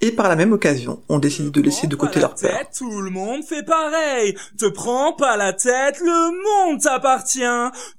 [0.00, 2.58] et par la même occasion ont décidé de laisser de côté leur peur.
[2.76, 4.34] Tout le monde fait pareil.
[4.58, 7.40] Te prends pas la tête, le monde t'appartient.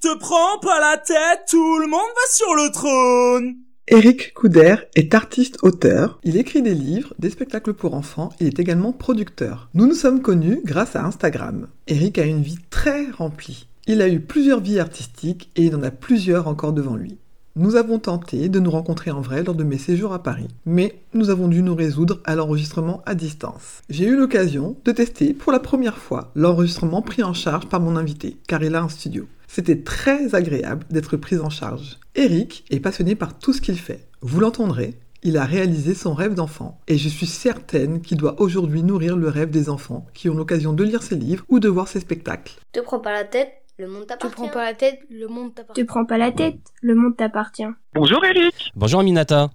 [0.01, 3.55] Te prends pas la tête, tout le monde va sur le trône.
[3.87, 6.19] Eric Couder est artiste-auteur.
[6.23, 8.29] Il écrit des livres, des spectacles pour enfants.
[8.39, 9.69] Il est également producteur.
[9.73, 11.67] Nous nous sommes connus grâce à Instagram.
[11.87, 13.67] Eric a une vie très remplie.
[13.87, 17.17] Il a eu plusieurs vies artistiques et il en a plusieurs encore devant lui.
[17.57, 21.03] Nous avons tenté de nous rencontrer en vrai lors de mes séjours à Paris, mais
[21.13, 23.81] nous avons dû nous résoudre à l'enregistrement à distance.
[23.89, 27.97] J'ai eu l'occasion de tester pour la première fois l'enregistrement pris en charge par mon
[27.97, 29.27] invité, car il a un studio.
[29.49, 31.99] C'était très agréable d'être pris en charge.
[32.15, 34.07] Eric est passionné par tout ce qu'il fait.
[34.21, 38.81] Vous l'entendrez, il a réalisé son rêve d'enfant, et je suis certaine qu'il doit aujourd'hui
[38.81, 41.89] nourrir le rêve des enfants qui ont l'occasion de lire ses livres ou de voir
[41.89, 42.53] ses spectacles.
[42.71, 44.35] Te prends pas la tête, le monde t'appartient.
[44.35, 45.81] Tu prends pas la tête, le monde t'appartient.
[45.81, 47.65] Tu prends pas la tête, le monde t'appartient.
[47.95, 48.71] Bonjour Eric.
[48.75, 49.49] Bonjour Aminata.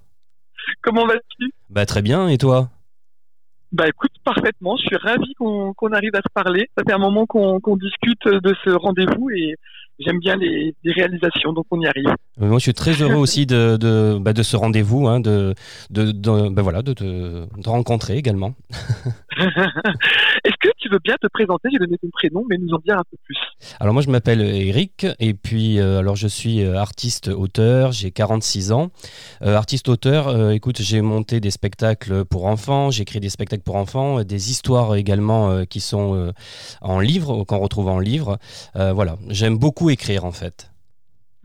[0.82, 1.52] Comment vas-tu?
[1.70, 2.68] Bah très bien, et toi?
[3.70, 4.76] Bah écoute, parfaitement.
[4.78, 6.68] Je suis ravi qu'on arrive à se parler.
[6.76, 9.54] Ça fait un moment qu'on discute de ce rendez-vous et
[9.98, 12.08] j'aime bien les, réalisations, donc on y arrive.
[12.40, 15.54] Euh, moi, je suis très heureux aussi de, de, bah, de ce rendez-vous, hein, de,
[15.90, 18.54] de, de bah, voilà, de te rencontrer également.
[19.38, 21.68] Est-ce que tu veux bien te présenter?
[21.72, 23.36] J'ai donné ton prénom, mais nous en dire un peu plus.
[23.80, 28.72] Alors moi, je m'appelle Eric, et puis euh, alors je suis euh, artiste-auteur, j'ai 46
[28.72, 28.90] ans.
[29.40, 34.50] artiste-auteur, écoute, j'ai monté des spectacles pour enfants, j'ai écrit des spectacles pour enfants, des
[34.50, 36.32] histoires également qui sont
[36.80, 38.38] en livre, qu'on retrouve en livre.
[38.74, 40.70] voilà, j'aime beaucoup écrire en fait.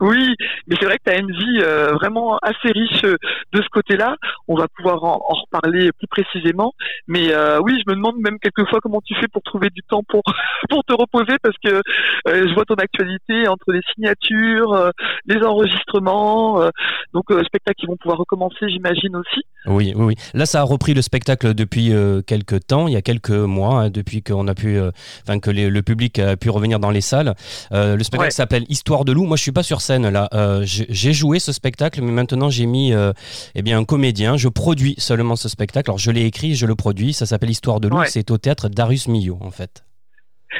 [0.02, 0.34] Oui,
[0.66, 3.16] mais c'est vrai que tu as une vie euh, vraiment assez riche euh,
[3.52, 4.16] de ce côté-là.
[4.48, 6.72] On va pouvoir en, reparler plus précisément.
[7.06, 10.02] Mais euh, oui, je me demande même quelquefois comment tu fais pour trouver du temps
[10.08, 10.22] pour
[10.70, 11.80] pour te reposer parce que
[12.26, 14.90] je vois ton actualité entre les signatures,
[15.26, 16.70] les enregistrements,
[17.12, 19.42] donc spectacles qui vont pouvoir recommencer, j'imagine aussi.
[19.66, 20.14] Oui, oui, oui.
[20.34, 21.92] Là, ça a repris le spectacle depuis
[22.26, 24.78] quelques temps, il y a quelques mois, hein, depuis qu'on a pu,
[25.22, 27.34] enfin que le public a pu revenir dans les salles.
[27.70, 29.24] le spectacle s'appelle Histoire de loup.
[29.24, 30.28] Moi, je suis pas sur scène là.
[30.32, 33.12] Euh, j'ai joué ce spectacle, mais maintenant j'ai mis euh,
[33.54, 34.36] eh bien un comédien.
[34.36, 35.90] Je produis seulement ce spectacle.
[35.90, 37.12] Alors je l'ai écrit, je le produis.
[37.12, 38.02] Ça s'appelle Histoire de loup.
[38.06, 39.84] C'est au théâtre Darius Milhaud en fait.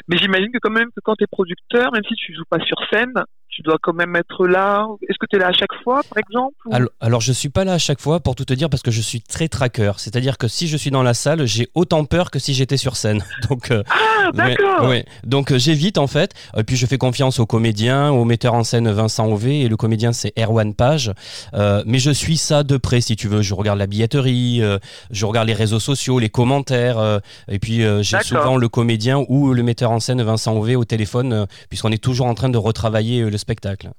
[0.09, 2.59] Mais j'imagine que quand même que quand tu es producteur, même si tu joues pas
[2.65, 3.13] sur scène,
[3.53, 4.87] tu dois quand même être là.
[5.03, 7.65] Est-ce que tu es là à chaque fois, par exemple alors, alors, je suis pas
[7.65, 10.01] là à chaque fois, pour tout te dire, parce que je suis très traqueur.
[10.01, 12.97] C'est-à-dire que si je suis dans la salle, j'ai autant peur que si j'étais sur
[12.97, 13.23] scène.
[13.51, 16.33] Donc, euh, ah, d'accord ouais, Donc, euh, j'évite, en fait.
[16.57, 19.77] Et puis, je fais confiance au comédien, au metteur en scène Vincent Ové, et le
[19.77, 21.13] comédien, c'est Erwan Page.
[21.53, 23.43] Euh, mais je suis ça de près, si tu veux.
[23.43, 24.63] Je regarde la billetterie,
[25.11, 27.21] je regarde les réseaux sociaux, les commentaires.
[27.49, 31.47] et puis, j'ai souvent le comédien ou le metteur en scène Vincent Ové au téléphone,
[31.69, 33.91] puisqu'on est toujours en train de retravailler le spectacle.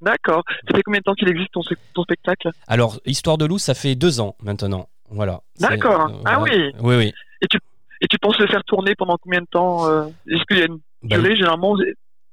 [0.00, 0.42] D'accord.
[0.68, 1.62] Ça fait combien de temps qu'il existe ton,
[1.94, 2.50] ton, spectacle?
[2.68, 4.88] Alors, Histoire de loup, ça fait deux ans maintenant.
[5.10, 5.40] Voilà.
[5.58, 6.10] D'accord.
[6.10, 6.72] Euh, ah oui.
[6.80, 7.12] Oui, oui.
[7.40, 7.58] Et tu,
[8.00, 10.66] et tu penses le faire tourner pendant combien de temps euh, Est-ce qu'il y a
[10.66, 11.76] une bah, durée généralement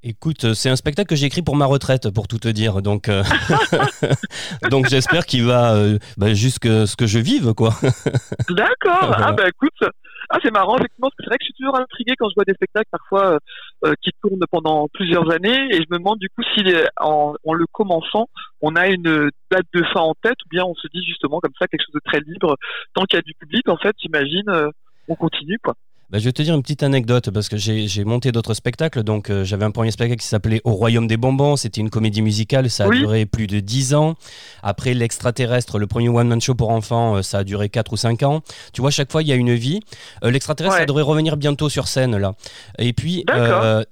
[0.06, 2.82] Écoute, c'est un spectacle que j'ai écrit pour ma retraite, pour tout te dire.
[2.82, 3.24] Donc, euh,
[4.70, 5.78] donc j'espère qu'il va
[6.18, 7.74] bah, jusqu'à ce que je vive, quoi.
[8.50, 9.16] D'accord.
[9.18, 9.90] Ah bah écoute,
[10.30, 12.36] ah, c'est marrant, effectivement, parce que c'est vrai que je suis toujours intrigué quand je
[12.36, 13.40] vois des spectacles parfois
[13.84, 16.64] euh, euh, qui tournent pendant plusieurs années, et je me demande du coup si
[17.00, 18.28] en, en, le commençant,
[18.62, 21.54] on a une date de fin en tête, ou bien on se dit justement comme
[21.60, 22.56] ça quelque chose de très libre,
[22.94, 24.70] tant qu'il y a du public, en fait, j'imagine, euh,
[25.08, 25.76] on continue, quoi.
[26.10, 29.02] Bah, je vais te dire une petite anecdote parce que j'ai monté d'autres spectacles.
[29.02, 31.56] Donc, euh, j'avais un premier spectacle qui s'appelait Au Royaume des Bonbons.
[31.56, 32.70] C'était une comédie musicale.
[32.70, 34.16] Ça a duré plus de 10 ans.
[34.62, 38.22] Après, L'Extraterrestre, le premier one-man show pour enfants, euh, ça a duré 4 ou 5
[38.24, 38.42] ans.
[38.74, 39.80] Tu vois, chaque fois, il y a une vie.
[40.24, 42.34] Euh, L'Extraterrestre, ça devrait revenir bientôt sur scène, là.
[42.78, 43.26] Et puis,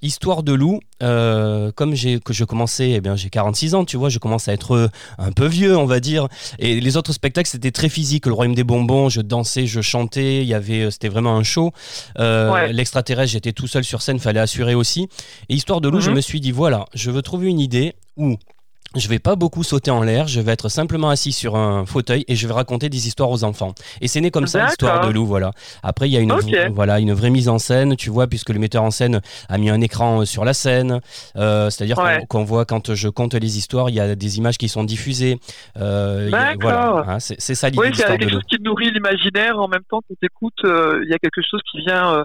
[0.00, 4.18] Histoire de loup, comme que je commençais, eh bien, j'ai 46 ans, tu vois, je
[4.18, 6.28] commence à être un peu vieux, on va dire.
[6.58, 8.26] Et les autres spectacles, c'était très physique.
[8.26, 10.42] Le Royaume des Bonbons, je dansais, je chantais.
[10.42, 11.72] Il y avait, c'était vraiment un show.
[12.18, 15.08] Euh, l'extraterrestre, j'étais tout seul sur scène, fallait assurer aussi.
[15.48, 16.16] Et Histoire de loup, je mhm.
[16.16, 18.36] me suis dit, voilà, je veux trouver une idée où
[18.96, 22.24] je vais pas beaucoup sauter en l'air, je vais être simplement assis sur un fauteuil
[22.28, 23.74] et je vais raconter des histoires aux enfants.
[24.00, 25.52] Et c'est né comme ça l'histoire de loup, voilà.
[25.82, 26.32] Après il y a une
[26.72, 29.70] voilà une vraie mise en scène, tu vois, puisque le metteur en scène a mis
[29.70, 31.00] un écran euh, sur la scène,
[31.36, 31.96] euh, c'est-à-dire
[32.28, 35.38] qu'on voit quand je compte les histoires, il y a des images qui sont diffusées.
[35.78, 36.30] Euh,
[36.60, 37.82] voilà, hein, c'est ça l'idée.
[37.82, 40.60] Oui, il y a quelque chose qui nourrit l'imaginaire en même temps qu'on t'écoute.
[40.64, 42.24] il y a quelque chose qui vient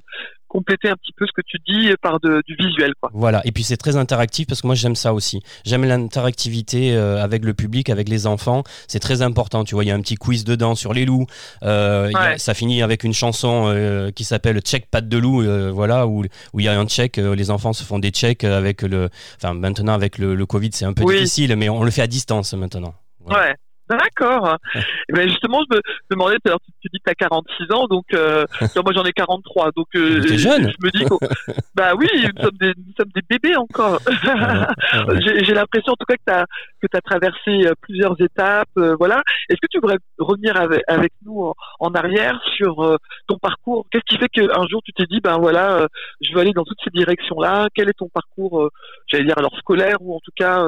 [0.57, 2.93] compléter un petit peu ce que tu dis par de, du visuel.
[2.99, 3.11] Quoi.
[3.13, 5.43] Voilà, et puis c'est très interactif parce que moi j'aime ça aussi.
[5.65, 8.63] J'aime l'interactivité euh, avec le public, avec les enfants.
[8.87, 9.63] C'est très important.
[9.63, 11.27] Tu vois, il y a un petit quiz dedans sur les loups.
[11.61, 15.43] Euh, ça finit avec une chanson euh, qui s'appelle Check Pat de loup,
[15.73, 16.23] voilà, où
[16.55, 17.17] il y a un check.
[17.17, 19.09] les enfants se font des checks avec le.
[19.35, 22.53] Enfin, maintenant avec le, Covid, c'est un peu difficile, mais on le fait à distance
[22.53, 22.95] maintenant.
[23.25, 23.53] Ouais.
[23.89, 24.57] D'accord.
[24.75, 25.81] Et ben justement, je me
[26.11, 26.51] demandais, tu,
[26.81, 28.45] tu dis que tu as 46 ans, donc euh,
[28.83, 30.69] moi j'en ai 43, donc euh, jeune.
[30.69, 33.99] je me dis que bah oui, nous sommes des, nous sommes des bébés encore.
[34.25, 36.45] Ah ah j'ai l'impression en tout cas que tu as
[36.81, 39.23] que traversé euh, plusieurs étapes, euh, voilà.
[39.49, 42.97] Est-ce que tu voudrais revenir avec, avec nous en, arrière sur
[43.27, 43.85] ton parcours?
[43.91, 45.87] Qu'est-ce qui fait qu'un jour tu t'es dit ben voilà,
[46.21, 47.69] je veux aller dans toutes ces directions-là?
[47.73, 48.69] Quel est ton parcours,
[49.07, 50.63] j'allais dire alors scolaire ou en tout cas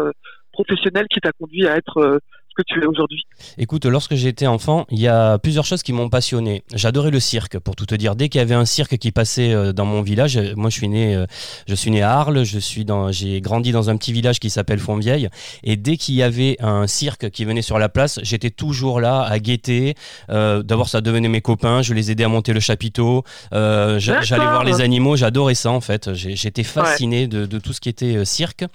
[0.53, 2.19] professionnel qui t'a conduit à être
[2.61, 3.25] tu es aujourd'hui
[3.57, 6.63] Écoute, lorsque j'étais enfant, il y a plusieurs choses qui m'ont passionné.
[6.73, 8.15] J'adorais le cirque, pour tout te dire.
[8.15, 10.75] Dès qu'il y avait un cirque qui passait euh, dans mon village, euh, moi je
[10.75, 11.25] suis né, euh,
[11.67, 14.49] je suis né à Arles, je suis dans, j'ai grandi dans un petit village qui
[14.49, 15.29] s'appelle Fontvieille,
[15.63, 19.21] et dès qu'il y avait un cirque qui venait sur la place, j'étais toujours là
[19.21, 19.95] à guetter.
[20.29, 24.81] D'abord, ça devenait mes copains, je les aidais à monter le chapiteau, j'allais voir les
[24.81, 26.13] animaux, j'adorais ça en fait.
[26.13, 28.65] J'étais fasciné de, tout ce qui était cirque.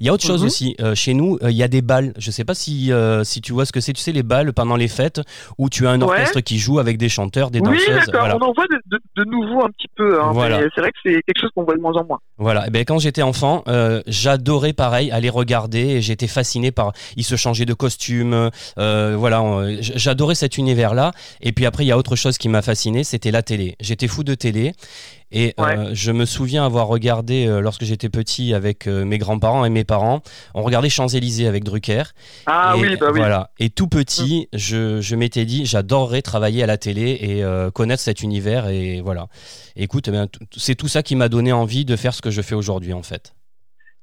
[0.00, 0.46] Il y a autre chose mhm.
[0.46, 0.76] aussi.
[0.94, 2.12] chez nous, il y a des balles.
[2.18, 2.90] Je sais pas si
[3.28, 3.92] si tu vois ce que c'est.
[3.92, 5.20] Tu sais, les balles pendant les fêtes
[5.58, 7.82] où tu as un orchestre qui joue avec des chanteurs, des danseuses.
[7.88, 8.38] Oui, d'accord.
[8.40, 10.20] On en voit de, de, nouveau un petit peu.
[10.20, 10.32] Hein,
[10.74, 12.18] C'est vrai que c'est quelque chose qu'on voit de moins en moins.
[12.38, 12.64] Voilà.
[12.64, 16.92] Et eh ben, quand j'étais enfant, euh, j'adorais pareil aller regarder et j'étais fasciné par.
[17.16, 18.50] Ils se changeaient de costume.
[18.78, 19.42] Euh, voilà.
[19.80, 21.12] J'adorais cet univers-là.
[21.40, 23.76] Et puis après, il y a autre chose qui m'a fasciné, c'était la télé.
[23.80, 24.72] J'étais fou de télé.
[25.30, 29.64] Et euh, je me souviens avoir regardé, euh, lorsque j'étais petit, avec euh, mes grands-parents
[29.64, 30.22] et mes parents,
[30.54, 32.02] on regardait Champs-Élysées avec Drucker.
[32.46, 33.18] Ah et, oui, bah oui.
[33.18, 33.50] Voilà.
[33.58, 34.58] Et tout petit, mm.
[34.58, 38.68] je, je m'étais dit, j'adorerais travailler à la télé et connaître cet univers.
[38.68, 39.28] Et voilà.
[39.76, 42.54] écoute, eh c'est tout ça qui m'a donné envie de faire ce que je fais
[42.54, 43.34] aujourd'hui, en fait.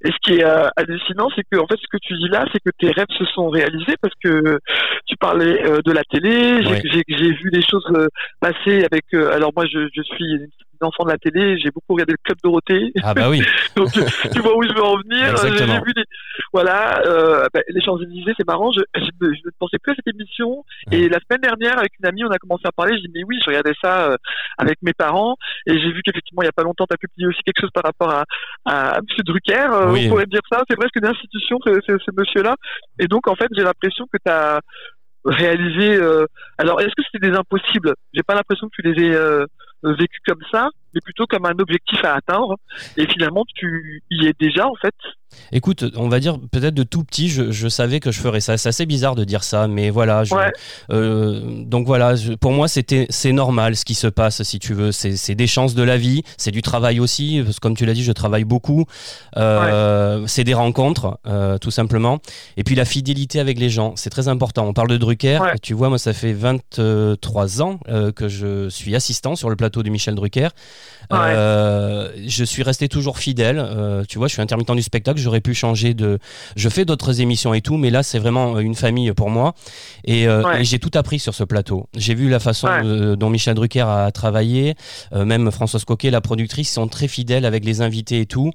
[0.03, 2.45] Et ce qui est euh, hallucinant, c'est que en fait, ce que tu dis là,
[2.51, 4.59] c'est que tes rêves se sont réalisés parce que
[5.07, 6.62] tu parlais euh, de la télé.
[6.63, 8.07] J'ai vu des choses euh,
[8.42, 9.06] passer avec.
[9.13, 11.57] alors moi, je, je suis une enfant de la télé.
[11.57, 12.92] J'ai beaucoup regardé le Club Dorothée.
[13.03, 13.42] Ah bah oui.
[13.77, 15.36] Donc tu vois où je veux en venir.
[15.38, 16.03] J'ai vu des...
[16.51, 17.01] Voilà,
[17.53, 18.71] bah, les Champs Élysées, c'est marrant.
[18.74, 20.65] Je, je, ne pensais plus à cette émission.
[20.91, 22.98] Et la semaine dernière, avec une amie, on a commencé à parler.
[22.98, 24.18] J'ai dit mais oui, je regardais ça
[24.57, 27.27] avec mes parents et j'ai vu qu'effectivement, il y a pas longtemps, tu as publié
[27.27, 28.25] aussi quelque chose par rapport à,
[28.65, 29.06] à M.
[29.24, 30.63] Drucker on pourrait dire ça.
[30.69, 32.55] C'est presque une institution, ce, ce, monsieur-là.
[32.99, 34.59] Et donc, en fait, j'ai l'impression que tu as
[35.25, 35.95] réalisé.
[35.95, 36.25] Euh,
[36.57, 37.93] alors, est-ce que c'était des impossibles?
[38.13, 39.45] J'ai pas l'impression que tu les aies euh,
[39.83, 42.57] vécus comme ça, mais plutôt comme un objectif à atteindre.
[42.97, 44.95] Et finalement, tu y es déjà, en fait.
[45.51, 48.57] Écoute, on va dire peut-être de tout petit, je, savais que je ferais ça.
[48.57, 50.24] C'est assez bizarre de dire ça, mais voilà.
[50.92, 54.92] Euh, donc voilà, pour moi, c'était c'est normal ce qui se passe, si tu veux.
[54.92, 57.94] C'est des chances de la vie, c'est du travail aussi, parce que comme tu l'as
[57.94, 58.86] dit, je travaille beaucoup.
[59.38, 62.19] Euh, c'est des rencontres, euh, tout simplement.
[62.57, 64.65] Et puis la fidélité avec les gens, c'est très important.
[64.65, 65.39] On parle de Drucker.
[65.62, 67.80] Tu vois, moi, ça fait 23 ans
[68.15, 70.50] que je suis assistant sur le plateau de Michel Drucker.
[71.11, 74.05] Je suis resté toujours fidèle.
[74.07, 76.19] tu vois, je suis intermittent du spectacle j'aurais pu changer de.
[76.55, 79.53] Je fais d'autres émissions et tout, mais là, c'est vraiment une famille pour moi.
[80.05, 81.87] Et, euh, j'ai tout appris sur ce plateau.
[81.95, 82.67] J'ai vu la façon
[83.17, 84.75] dont Michel Drucker a travaillé,
[85.13, 88.51] euh, même Françoise Coquet, la productrice, sont très fidèles avec les invités et tout.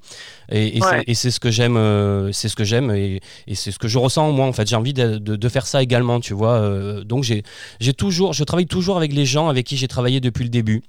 [0.51, 0.79] Et,
[1.13, 3.21] c'est ce que j'aime, euh, c'est ce que j'aime et,
[3.53, 4.47] c'est ce que je ressens moi.
[4.47, 6.61] En fait, j'ai envie de, de, faire ça également, tu vois.
[7.03, 10.49] donc j'ai toujours, je travaille toujours avec les gens avec qui j'ai travaillé depuis le
[10.49, 10.81] début.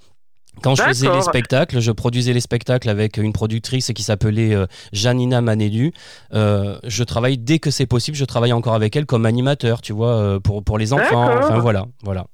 [0.61, 4.67] Quand je faisais les spectacles, je produisais les spectacles avec une productrice qui s'appelait euh,
[4.93, 5.93] Janina Manedu.
[6.35, 9.93] Euh, je travaille dès que c'est possible, je travaille encore avec elle comme animateur, tu
[9.93, 11.31] vois, euh, pour, pour les enfants.
[11.39, 12.27] Enfin voilà, voilà.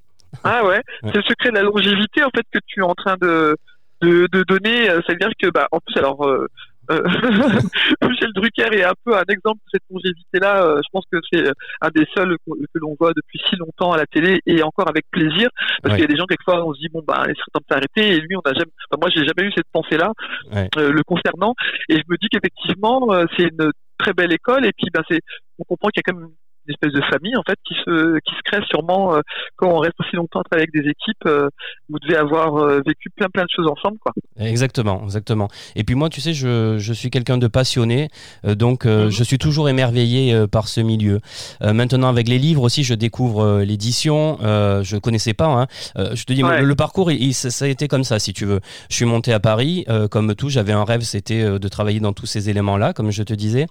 [0.44, 3.16] Ah ouais, c'est le secret de la longévité en fait que tu es en train
[3.20, 3.56] de,
[4.02, 4.88] de, de donner.
[5.06, 6.48] C'est-à-dire que, bah, en plus, alors, euh,
[8.02, 10.64] Michel Drucker est un peu un exemple de cette longévité-là.
[10.64, 11.44] Euh, je pense que c'est
[11.80, 15.04] un des seuls que l'on voit depuis si longtemps à la télé et encore avec
[15.10, 15.48] plaisir,
[15.82, 17.60] parce qu'il y a des gens quelquefois on se dit bon bah il serait temps
[17.60, 20.12] de s'arrêter et lui on n'a jamais, enfin, moi j'ai jamais eu cette pensée-là
[20.54, 21.54] euh, le concernant.
[21.88, 25.20] Et je me dis qu'effectivement c'est une très belle école et puis bah c'est
[25.58, 26.30] on comprend qu'il y a quand même
[26.68, 29.20] une espèce de famille en fait qui se qui se crée sûrement euh,
[29.56, 31.24] quand on reste aussi longtemps avec des équipes.
[31.26, 31.48] Euh,
[31.88, 34.12] vous devez avoir euh, vécu plein plein de choses ensemble, quoi.
[34.38, 35.48] Exactement, exactement.
[35.76, 38.08] Et puis moi, tu sais, je, je suis quelqu'un de passionné,
[38.44, 39.10] donc mhm.
[39.10, 41.20] je suis toujours émerveillé par ce milieu.
[41.60, 44.38] maintenant, avec les livres aussi, je découvre l'édition.
[44.40, 45.46] je connaissais pas.
[45.46, 45.66] Hein.
[46.14, 48.60] je te dis, le, parcours, il, ça a été comme ça, si tu veux.
[48.90, 52.26] Je suis monté à Paris, comme tout, j'avais un rêve, c'était de travailler dans tous
[52.26, 53.66] ces éléments-là, comme je te disais.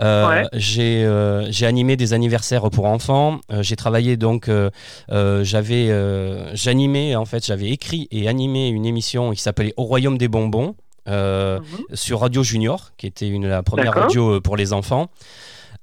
[0.00, 3.40] Euh, euh, j'ai animé des anniversaires pour enfants.
[3.52, 4.50] Euh, j'ai travaillé donc,
[5.08, 10.28] j'avais, j'animais en fait, j'avais écrit et animé une émission qui s'appelait Au Royaume des
[10.28, 10.74] bonbons
[11.06, 11.60] mhm.
[11.92, 15.08] sur Radio Junior, qui était une, la première radio pour les enfants.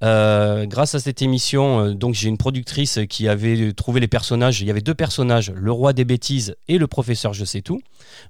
[0.02, 4.62] grâce à cette émission, donc j'ai une productrice qui avait trouvé les personnages.
[4.62, 7.82] Il y avait deux personnages, le roi des bêtises et le professeur je sais tout.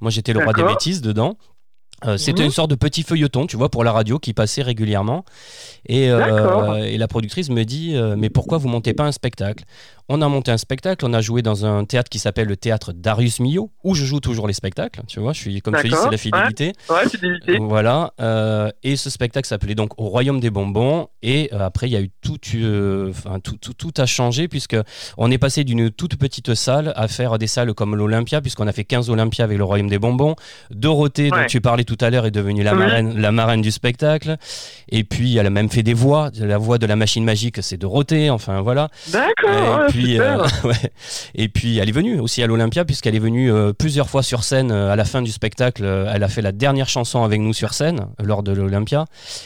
[0.02, 1.38] Moi j'étais le roi des bêtises dedans.
[2.06, 5.26] Euh, c'était une sorte de petit feuilleton, tu vois, pour la radio qui passait régulièrement.
[5.88, 9.64] Et, euh, et la productrice me dit euh, Mais pourquoi vous montez pas un spectacle?
[10.10, 12.94] On a monté un spectacle, on a joué dans un théâtre qui s'appelle le théâtre
[12.94, 15.02] Darius Milhaud, où je joue toujours les spectacles.
[15.08, 16.74] Tu vois, je suis comme je dis, c'est la fidélité.
[16.90, 17.58] Ouais, fidélité.
[17.60, 18.14] Voilà.
[18.22, 21.10] Euh, et ce spectacle s'appelait donc Au Royaume des bonbons.
[21.22, 23.12] Et euh, après, il y a eu tout, euh,
[23.44, 24.78] tout, tout, tout, a changé puisque
[25.18, 28.72] on est passé d'une toute petite salle à faire des salles comme l'Olympia, puisqu'on a
[28.72, 30.36] fait 15 Olympia avec le Royaume des bonbons.
[30.72, 34.38] Dorothée, dont tu parlais tout à l'heure, est devenue la marraine, la marraine du spectacle.
[34.90, 36.32] Et puis, elle a même fait des voix.
[36.40, 38.30] La voix de la machine magique, c'est Dorothée.
[38.30, 38.90] Enfin, voilà.
[39.12, 39.88] D'accord.
[39.98, 40.44] Euh,
[41.36, 44.44] et puis elle est venue aussi à l'Olympia puisqu'elle est venue euh, plusieurs fois sur
[44.44, 45.84] scène euh, à la fin du spectacle.
[45.84, 49.06] elle a fait la dernière chanson avec nous sur scène lors de l'Olympia.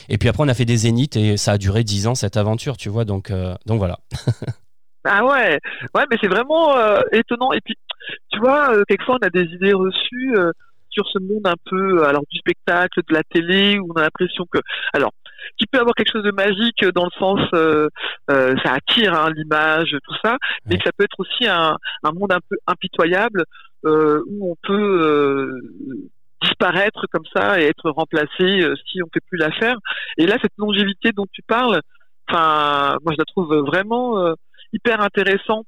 [0.09, 2.37] Et puis après on a fait des zéniths et ça a duré dix ans cette
[2.37, 3.05] aventure, tu vois.
[3.05, 3.31] Donc
[3.65, 3.99] donc voilà.
[5.05, 5.59] ah ouais,
[5.95, 6.75] ouais, mais c'est vraiment
[7.11, 7.51] étonnant.
[7.53, 7.75] Et puis
[8.31, 10.35] tu vois, quelquefois on a des idées reçues
[10.89, 14.45] sur ce monde un peu alors du spectacle, de la télé, où on a l'impression
[14.51, 14.59] que
[14.93, 15.11] alors
[15.57, 17.89] qui peut avoir quelque chose de magique dans le sens euh,
[18.29, 22.11] euh, ça attire hein, l'image tout ça mais que ça peut être aussi un, un
[22.11, 23.43] monde un peu impitoyable
[23.85, 25.59] euh, où on peut
[26.41, 29.77] disparaître comme ça et être remplacé si on fait plus l'affaire
[30.17, 31.81] et là cette longévité dont tu parles
[32.27, 34.33] enfin moi je la trouve vraiment
[34.73, 35.67] hyper intéressante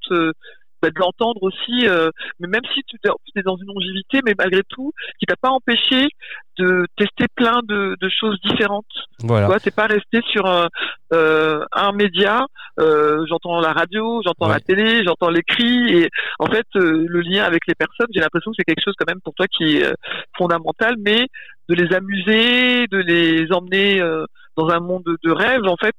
[0.84, 2.10] bah, de l'entendre aussi, euh,
[2.42, 6.10] mais même si tu es dans une longévité, mais malgré tout, qui t'a pas empêché
[6.58, 8.86] de tester plein de, choses différentes.
[9.20, 9.48] Voilà.
[9.54, 10.68] Tu t'es pas resté sur un,
[11.14, 12.46] euh, un média.
[12.82, 16.10] Euh, j'entends la radio, j'entends la télé, j'entends l'écrit, et
[16.40, 19.22] en fait, le lien avec les personnes, j'ai l'impression que c'est quelque chose quand même
[19.24, 19.96] pour toi qui est
[20.38, 21.28] fondamental, mais
[21.70, 24.02] de les amuser, de les emmener
[24.58, 25.96] dans un monde de rêve en fait,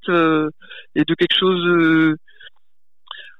[0.95, 2.17] et de quelque chose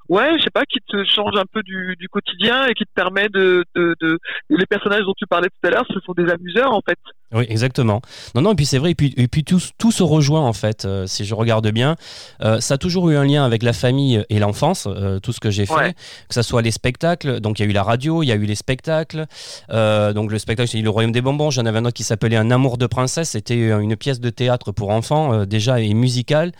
[0.09, 2.93] ouais, je sais pas, qui te change un peu du, du quotidien et qui te
[2.93, 4.19] permet de, de, de,
[4.49, 6.99] les personnages dont tu parlais tout à l'heure, ce sont des amuseurs en fait.
[7.33, 8.01] Oui, exactement.
[8.35, 10.53] Non, non, et puis c'est vrai, et puis, et puis tout, tout, se rejoint en
[10.53, 11.95] fait, euh, si je regarde bien.
[12.43, 15.39] Euh, ça a toujours eu un lien avec la famille et l'enfance, euh, tout ce
[15.39, 15.95] que j'ai fait,
[16.29, 18.35] que ce soit les spectacles, donc il y a eu la radio, il y a
[18.35, 19.25] eu les spectacles,
[19.69, 22.51] donc le spectacle c'est Le Royaume des Bonbons, j'en avais un autre qui s'appelait Un
[22.51, 26.51] amour de princesse, c'était une pièce de théâtre pour enfants, déjà et musicale.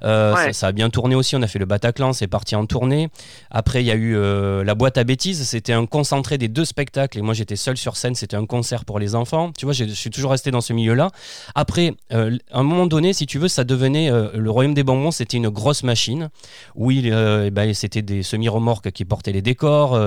[0.00, 3.10] Ça, ça, a bien tourné aussi, on a fait le Bataclan, c'est parti en tournée.
[3.50, 4.16] Après, il y a eu
[4.64, 7.96] La boîte à bêtises, c'était un concentré des deux spectacles, et moi j'étais seul sur
[7.96, 9.52] scène, c'était un concert pour les enfants.
[9.56, 11.10] Tu vois, je suis toujours resté dans ce milieu-là.
[11.54, 14.82] Après, euh, à un moment donné, si tu veux, ça devenait euh, le royaume des
[14.82, 16.30] bonbons, c'était une grosse machine
[16.74, 19.98] où euh, eh ben, c'était des semi-remorques qui portaient les décors.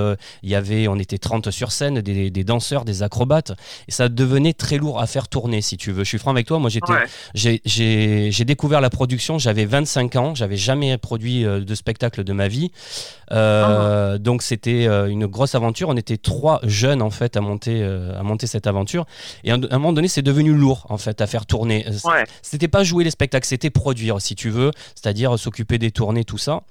[0.43, 3.51] Il y avait, on était 30 sur scène, des, danseurs, des acrobates,
[3.87, 6.03] et ça devenait très lourd à faire tourner, si tu veux.
[6.03, 6.59] Je suis franc avec toi.
[6.59, 9.37] Moi, j'étais, j'ai découvert la production.
[9.37, 12.71] J'avais 25 ans, j'avais jamais produit de spectacle de ma vie,
[13.29, 14.17] ah.
[14.19, 15.89] donc c'était une grosse aventure.
[15.89, 19.05] On était trois jeunes en fait à monter, à monter cette aventure,
[19.43, 21.85] et à un moment donné, c'est devenu lourd en fait à faire tourner.
[21.87, 26.23] Euh, c'était pas jouer les spectacles, c'était produire si tu veux, c'est-à-dire s'occuper des tournées,
[26.23, 26.61] tout ça.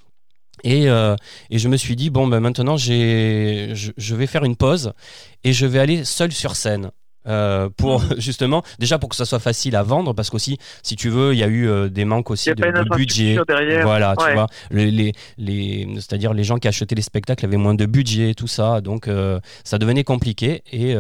[0.64, 1.16] Et, euh,
[1.50, 4.94] et, je me suis dit, bon, ben maintenant, je, je, vais faire une pause
[5.44, 6.90] et je vais aller seul sur scène.
[7.28, 8.14] Euh, pour mmh.
[8.18, 11.38] justement déjà pour que ça soit facile à vendre parce qu'aussi si tu veux il
[11.40, 13.36] y a eu des manques aussi de, budget
[13.82, 17.84] voilà tu vois les, les, c'est-à-dire les gens qui achetaient les spectacles avaient moins de
[17.84, 19.10] budget tout ça donc
[19.64, 20.94] ça devenait compliqué et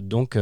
[0.00, 0.36] donc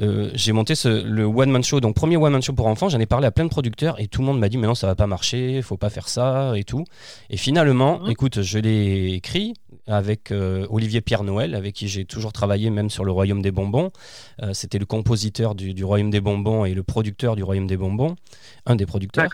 [0.00, 2.88] euh, j'ai monté le one man show, donc premier one man show pour enfants.
[2.88, 4.74] J'en ai parlé à plein de producteurs et tout le monde m'a dit mais non
[4.74, 6.84] ça va pas marcher, faut pas faire ça et tout.
[7.30, 8.10] Et finalement, mhm.
[8.10, 9.54] écoute, je l'ai écrit
[9.86, 13.52] avec euh, Olivier Pierre Noël, avec qui j'ai toujours travaillé même sur le Royaume des
[13.52, 13.90] bonbons.
[14.42, 18.16] Euh, c'était le compositeur du, Royaume des bonbons et le producteur du Royaume des bonbons,
[18.66, 19.28] un des producteurs.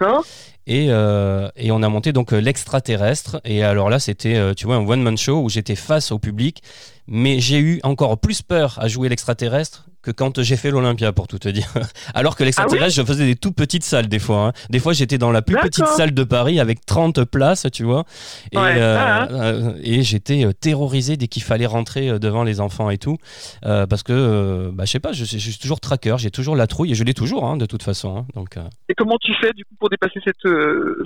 [0.66, 3.40] Et, et on a monté donc l'extraterrestre.
[3.45, 6.62] Et alors là, c'était, tu vois, un one-man show où j'étais face au public
[7.09, 11.28] mais j'ai eu encore plus peur à jouer l'extraterrestre que quand j'ai fait l'Olympia, pour
[11.28, 11.73] tout te dire.
[12.14, 14.49] Alors que l'extraterrestre, ah je faisais des tout petites salles des fois.
[14.49, 14.52] Hein.
[14.71, 18.04] Des fois, j'étais dans la plus petite salle de Paris avec 30 places, tu vois.
[18.52, 19.28] Et, euh, ah, hein.
[19.30, 23.18] euh, et j'étais euh, terrorisé dès qu'il fallait rentrer devant les enfants et tout.
[23.62, 26.94] parce que, bah, je sais pas, je, suis toujours tracker, j'ai toujours la trouille et
[26.94, 28.26] je l'ai toujours, hein, de toute façon.
[28.35, 30.49] Donc, Et comment tu fais, du coup, pour dépasser cette,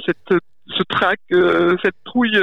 [0.06, 1.20] cette, ce trac,
[1.82, 2.38] cette trouille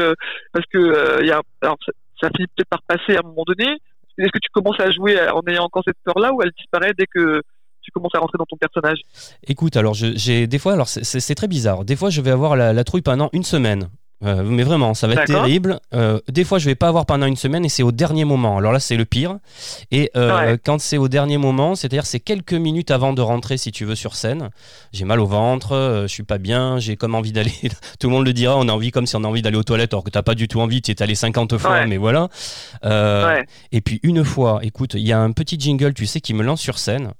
[0.52, 1.78] Parce que, y a, alors,
[2.22, 3.80] ça finit peut-être par passer à un moment donné.
[4.18, 7.06] Est-ce que tu commences à jouer en ayant encore cette peur-là ou elle disparaît dès
[7.08, 7.42] que
[7.82, 9.00] tu commences à rentrer dans ton personnage?
[9.48, 11.84] Écoute, alors j'ai des fois, alors c'est très bizarre.
[11.84, 13.90] Des fois, je vais avoir la trouille pendant une semaine.
[14.24, 15.80] Euh, mais vraiment, ça va être terrible.
[15.94, 18.58] Euh, des fois, je vais pas avoir pendant une semaine et c'est au dernier moment.
[18.58, 19.38] Alors là, c'est le pire.
[19.92, 23.72] Et euh, quand c'est au dernier moment, c'est-à-dire c'est quelques minutes avant de rentrer, si
[23.72, 24.50] tu veux, sur scène.
[24.92, 27.54] J'ai mal au ventre, je suis pas bien, j'ai comme envie d'aller.
[28.00, 29.64] Tout le monde le dira, on a envie comme si on a envie d'aller aux
[29.64, 30.82] toilettes, alors que t'as pas du tout envie.
[30.82, 32.30] Tu es allé 50 fois, mais voilà.
[33.72, 36.44] Et puis une fois, écoute, il y a un petit jingle, tu sais, qui me
[36.44, 37.14] lance sur scène.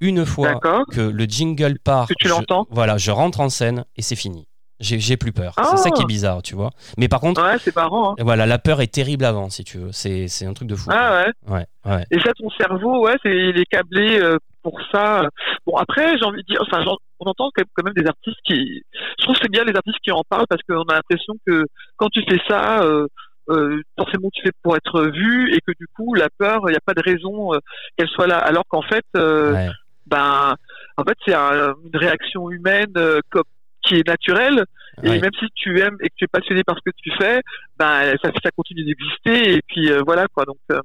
[0.00, 0.60] Une fois
[0.92, 2.66] que le jingle part, tu l'entends.
[2.70, 4.46] Voilà, je rentre en scène et c'est fini.
[4.78, 5.54] J'ai plus peur.
[5.56, 6.08] C'est ça qui est ah.
[6.08, 6.70] bizarre, tu vois.
[6.98, 8.12] Mais par contre, ouais, c'est marrant.
[8.12, 8.22] Hein.
[8.22, 9.92] Voilà, la peur est terrible avant, si tu veux.
[9.92, 10.90] C'est un truc de fou.
[10.92, 11.64] Ah ouais.
[11.86, 12.04] ouais.
[12.10, 15.28] Et ça, ton cerveau, ouais, c'est il est câblé euh, pour ça.
[15.66, 16.84] Bon, après, j'ai envie de dire, enfin,
[17.20, 18.82] on entend quand même des artistes qui.
[19.18, 21.64] Je trouve que c'est bien les artistes qui en parlent parce qu'on a l'impression que
[21.96, 22.82] quand tu fais ça.
[22.82, 23.06] Euh,
[23.48, 26.76] euh, forcément tu fais pour être vu et que du coup la peur il n'y
[26.76, 27.52] a pas de raison
[27.96, 30.56] qu'elle soit là alors qu'en fait ben
[30.96, 32.92] en fait c'est une réaction humaine
[33.30, 33.44] comme
[33.86, 34.64] qui est naturel.
[35.02, 37.42] Et même si tu aimes et que tu es passionné par ce que tu fais,
[37.78, 39.56] ben ça, ça continue d'exister.
[39.56, 40.44] Et puis euh, voilà quoi.
[40.46, 40.80] Donc euh,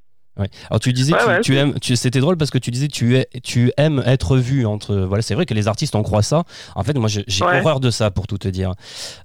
[0.69, 3.27] alors tu disais que tu, aimes, tu, c'était drôle parce que tu disais tu, es,
[3.43, 6.43] tu aimes être vu entre voilà c'est vrai que les artistes en croient ça.
[6.75, 8.73] En fait moi j'ai horreur de ça pour tout te dire.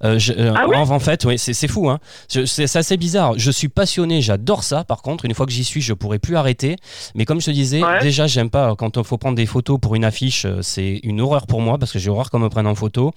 [0.03, 1.99] Euh, euh ah en, fait oui c'est fou hein.
[2.29, 3.35] C'est assez bizarre.
[3.37, 4.85] Je suis passionné, j'adore ça.
[4.85, 6.77] Par contre une fois que j'y suis je pourrais plus arrêter.
[7.15, 9.95] Mais comme je te disais déjà j'aime pas quand il faut prendre des photos pour
[9.95, 12.75] une affiche c'est une horreur pour moi parce que j'ai horreur qu'on me prenne en
[12.75, 13.13] photo.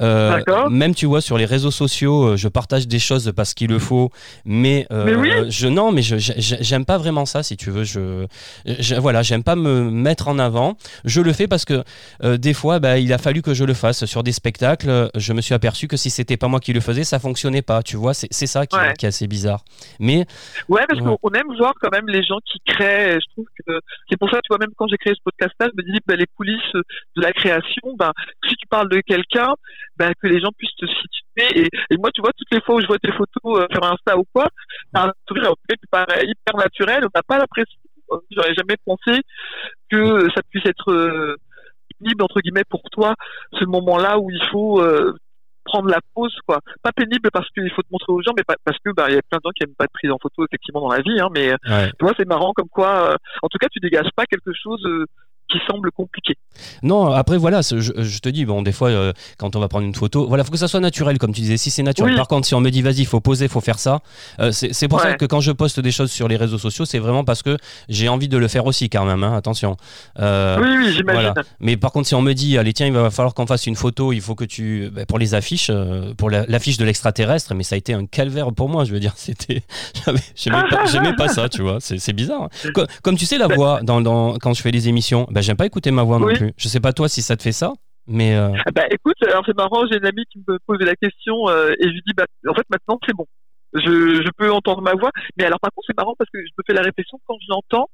[0.00, 0.40] Euh,
[0.70, 3.78] même tu vois sur les réseaux sociaux euh, je partage des choses parce qu'il le
[3.78, 4.10] faut
[4.46, 8.26] mais, euh, je non mais je j'aime pas vraiment ça si tu veux je,
[8.98, 10.76] voilà j'aime pas me mettre en avant.
[11.04, 11.84] Je le fais parce que
[12.36, 15.10] des fois bah, il a fallu que je le fasse sur des spectacles.
[15.14, 17.82] Je me suis aperçu que si c'était pas moi qui le faisais ça fonctionnait pas
[17.82, 19.64] tu vois c'est ça qui, qui, est assez bizarre.
[19.98, 20.24] Mais
[20.68, 24.16] ouais parce qu'on aime voir quand même les gens qui créent je trouve que c'est
[24.16, 26.16] pour ça tu vois même quand j'ai créé ce podcast là je me dis bah,
[26.16, 28.12] les coulisses de la création bah,
[28.48, 29.54] si tu parles de quelqu'un
[30.00, 31.68] ben, que les gens puissent te situer.
[31.90, 34.16] Et, moi, tu vois, toutes les fois où je vois tes photos euh, sur Insta
[34.16, 34.48] ou quoi,
[34.94, 37.04] t'as un sourire qui paraît hyper naturel.
[37.04, 37.78] On n'a pas l'impression,
[38.12, 39.20] euh, j'aurais jamais pensé
[39.90, 41.36] que ça puisse être euh,
[41.98, 43.14] pénible entre guillemets pour toi
[43.52, 44.82] ce moment-là où il faut
[45.64, 48.78] prendre la pause quoi pas pénible parce qu'il faut te montrer aux gens mais parce
[48.78, 50.44] que bah il y a plein de gens qui aiment pas être pris en photo
[50.46, 53.68] effectivement dans la vie hein, mais tu vois c'est marrant comme quoi en tout cas
[53.70, 54.82] tu dégages pas quelque chose
[55.50, 56.36] qui semble compliqué.
[56.82, 59.94] Non, après voilà, je, te dis, bon, des fois, euh, quand on va prendre une
[59.94, 61.56] photo, voilà, faut que ça soit naturel, comme tu disais.
[61.56, 64.00] Si c'est naturel, par contre, si on me dit, vas-y, faut poser, faut faire ça,
[64.40, 66.98] euh, c'est pour ça que quand je poste des choses sur les réseaux sociaux, c'est
[66.98, 67.56] vraiment parce que
[67.88, 69.76] j'ai envie de le faire aussi, quand même, hein, attention.
[70.18, 71.34] Euh, oui, oui, j'imagine.
[71.60, 73.76] Mais par contre, si on me dit, allez, tiens, il va falloir qu'on fasse une
[73.76, 74.90] photo, il faut que tu.
[74.92, 75.70] Ben, pour les affiches,
[76.16, 79.12] pour l'affiche de l'extraterrestre, mais ça a été un calvaire pour moi, je veux dire,
[79.16, 79.62] c'était.
[80.36, 82.48] J'aimais pas, pas, ça, tu vois, c'est bizarre.
[82.64, 82.84] Hein.
[83.02, 85.66] Comme, tu sais, la voix, dans, dans, quand je fais les émissions, ben, j'aime pas
[85.66, 86.52] écouter ma voix non plus.
[86.56, 87.72] Je sais pas toi si ça te fait ça,
[88.06, 88.36] mais.
[88.36, 88.50] Euh...
[88.74, 91.84] Bah écoute, alors c'est marrant, j'ai une amie qui me posait la question euh, et
[91.84, 93.26] je lui dis bah en fait maintenant c'est bon.
[93.72, 93.80] Je,
[94.22, 96.62] je peux entendre ma voix, mais alors par contre c'est marrant parce que je me
[96.66, 97.88] fais la réflexion quand je l'entends,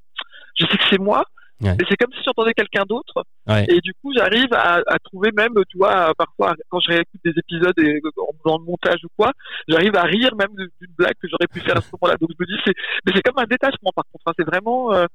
[0.55, 1.23] je sais que c'est moi,
[1.61, 3.23] mais c'est comme si j'entendais quelqu'un d'autre.
[3.67, 7.33] Et du coup, j'arrive à, à, trouver même, tu vois, parfois quand je réécoute des
[7.37, 9.31] épisodes et en faisant le montage ou quoi,
[9.67, 12.17] j'arrive à rire même d'une blague que j'aurais pu faire à ce moment-là.
[12.19, 12.73] Donc je me dis, c'est,
[13.05, 14.23] mais c'est comme un détachement par contre.
[14.27, 14.33] Hein.
[14.37, 15.05] C'est vraiment, euh,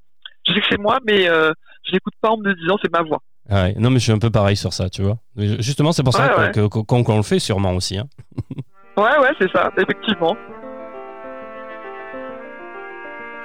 [0.46, 1.52] je sais que c'est moi, mais euh,
[1.84, 3.22] je n'écoute pas en me disant c'est ma voix.
[3.48, 3.74] Ah ouais.
[3.76, 5.18] Non, mais je suis un peu pareil sur ça, tu vois.
[5.36, 7.98] Justement, c'est pour ça qu'on le fait sûrement aussi.
[7.98, 8.06] Hein.
[8.96, 10.36] ouais, ouais, c'est ça, effectivement.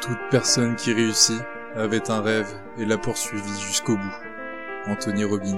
[0.01, 1.41] Toute personne qui réussit
[1.75, 4.15] avait un rêve et l'a poursuivi jusqu'au bout.
[4.87, 5.57] Anthony Robbins.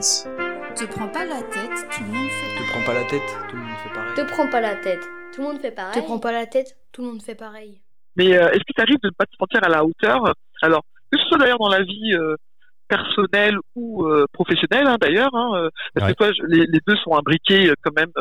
[0.75, 2.63] Te prends pas la tête, tout le monde fait.
[2.63, 4.15] Te prends pas la tête, tout le monde fait pareil.
[4.15, 5.02] Te prends pas la tête,
[5.34, 5.93] tout le monde fait pareil.
[5.93, 7.82] Te prends pas la tête, tout le monde fait pareil.
[8.15, 10.34] Mais euh, est-ce qu'il t'arrive de ne pas te sentir à la hauteur?
[10.62, 12.35] Alors, que ce soit d'ailleurs dans la vie euh,
[12.87, 17.71] personnelle ou euh, professionnelle, hein, d'ailleurs, hein, parce que toi, les, les, deux sont imbriqués
[17.83, 18.11] quand même.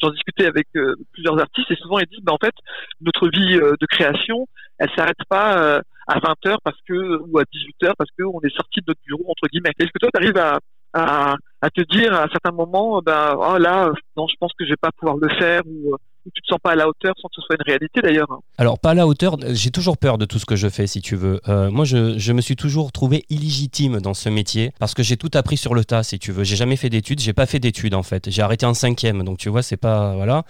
[0.00, 0.68] J'en discutais avec
[1.12, 2.54] plusieurs artistes et souvent ils disent, bah, en fait,
[3.02, 4.46] notre vie de création,
[4.78, 8.56] elle s'arrête pas à 20 h parce que ou à 18 h parce qu'on est
[8.56, 9.72] sorti de notre bureau entre guillemets.
[9.78, 10.58] Est-ce que toi, tu arrives à,
[10.94, 14.64] à, à te dire à un certain moment, ben oh là, non, je pense que
[14.64, 15.96] je vais pas pouvoir le faire ou
[16.34, 18.30] tu te sens pas à la hauteur sans que ce soit une réalité d'ailleurs.
[18.30, 18.38] Hein.
[18.58, 21.00] Alors pas à la hauteur, j'ai toujours peur de tout ce que je fais si
[21.00, 21.40] tu veux.
[21.48, 25.16] Euh, moi je, je, me suis toujours trouvé illégitime dans ce métier parce que j'ai
[25.16, 26.44] tout appris sur le tas si tu veux.
[26.44, 28.30] J'ai jamais fait d'études, j'ai pas fait d'études en fait.
[28.30, 30.44] J'ai arrêté en cinquième donc tu vois c'est pas voilà.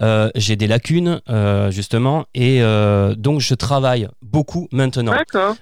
[0.00, 2.60] Euh, j'ai des lacunes euh, justement et
[3.16, 5.14] donc je travaille beaucoup maintenant.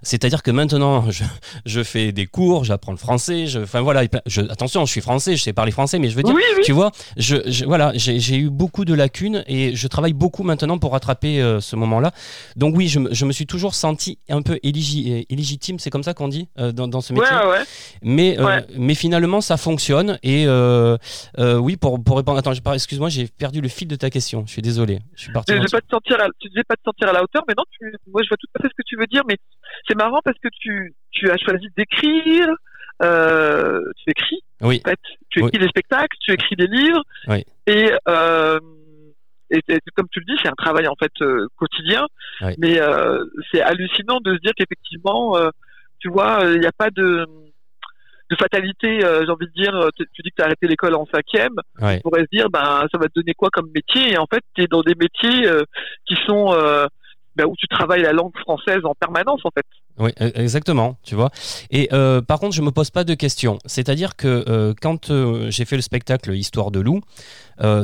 [0.02, 1.24] C'est-à-dire que maintenant je,
[1.66, 4.02] je, fais des cours, j'apprends le français, enfin voilà.
[4.26, 6.90] Je, attention je suis français, je sais parler français mais je veux dire tu vois
[7.16, 11.40] je, je voilà j'ai eu beaucoup de lacunes et je travaille beaucoup maintenant pour rattraper
[11.40, 12.12] euh, ce moment-là.
[12.56, 16.28] Donc oui, je, je, me suis toujours senti un peu illégitime, c'est comme ça qu'on
[16.28, 17.34] dit euh, dans, ce métier.
[17.34, 17.64] Ouais, ouais.
[18.02, 20.18] Mais, euh, mais finalement, ça fonctionne.
[20.22, 20.46] Et
[21.38, 24.44] oui, pour, pour répondre, attends, excuse-moi, j'ai perdu le fil de ta question.
[24.46, 25.00] Je suis désolé.
[25.14, 25.52] Je suis parti.
[25.52, 27.64] pas te sentir tu disais pas te sentir à la hauteur, mais non,
[28.08, 29.36] moi je vois tout à fait ce que tu veux dire, mais
[29.88, 32.48] c'est marrant parce que tu, tu as choisi d'écrire.
[33.00, 34.82] tu écris, oui.
[34.84, 34.98] en fait.
[35.30, 37.44] tu écris des spectacles, tu écris des livres, oui.
[37.66, 37.92] et
[39.50, 39.62] et,
[39.94, 42.06] comme tu le dis, c'est un travail en fait euh, quotidien,
[42.58, 45.50] mais euh, c'est hallucinant de se dire qu'effectivement, euh,
[45.98, 47.26] tu vois, il n'y a pas de
[48.30, 51.54] de fatalité, j'ai envie de dire, tu, dis que tu as arrêté l'école en cinquième,
[51.80, 54.12] on pourrait se dire, ben, ça va te donner quoi comme métier?
[54.12, 55.50] Et en fait, tu es dans des métiers
[56.04, 56.54] qui sont
[57.36, 59.64] ben, où tu travailles la langue française en permanence, en fait.
[59.98, 61.30] Oui, e, exactement, tu vois.
[61.70, 63.58] Et euh, par contre, je me pose pas de questions.
[63.66, 67.00] C'est-à-dire que euh, quand euh, j'ai fait le spectacle Histoire de loup,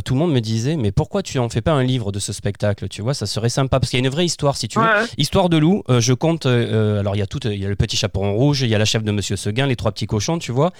[0.04, 2.32] tout le monde me disait mais pourquoi tu en fais pas un livre de ce
[2.32, 4.78] spectacle Tu vois, ça serait sympa parce qu'il y a une vraie histoire si tu
[4.78, 4.86] veux.
[5.18, 6.46] Histoire de loup, je compte.
[6.46, 8.78] alors il y a tout, il y a le petit chaperon rouge, il y a
[8.78, 10.70] la chef de Monsieur Seguin, les trois petits cochons, tu vois.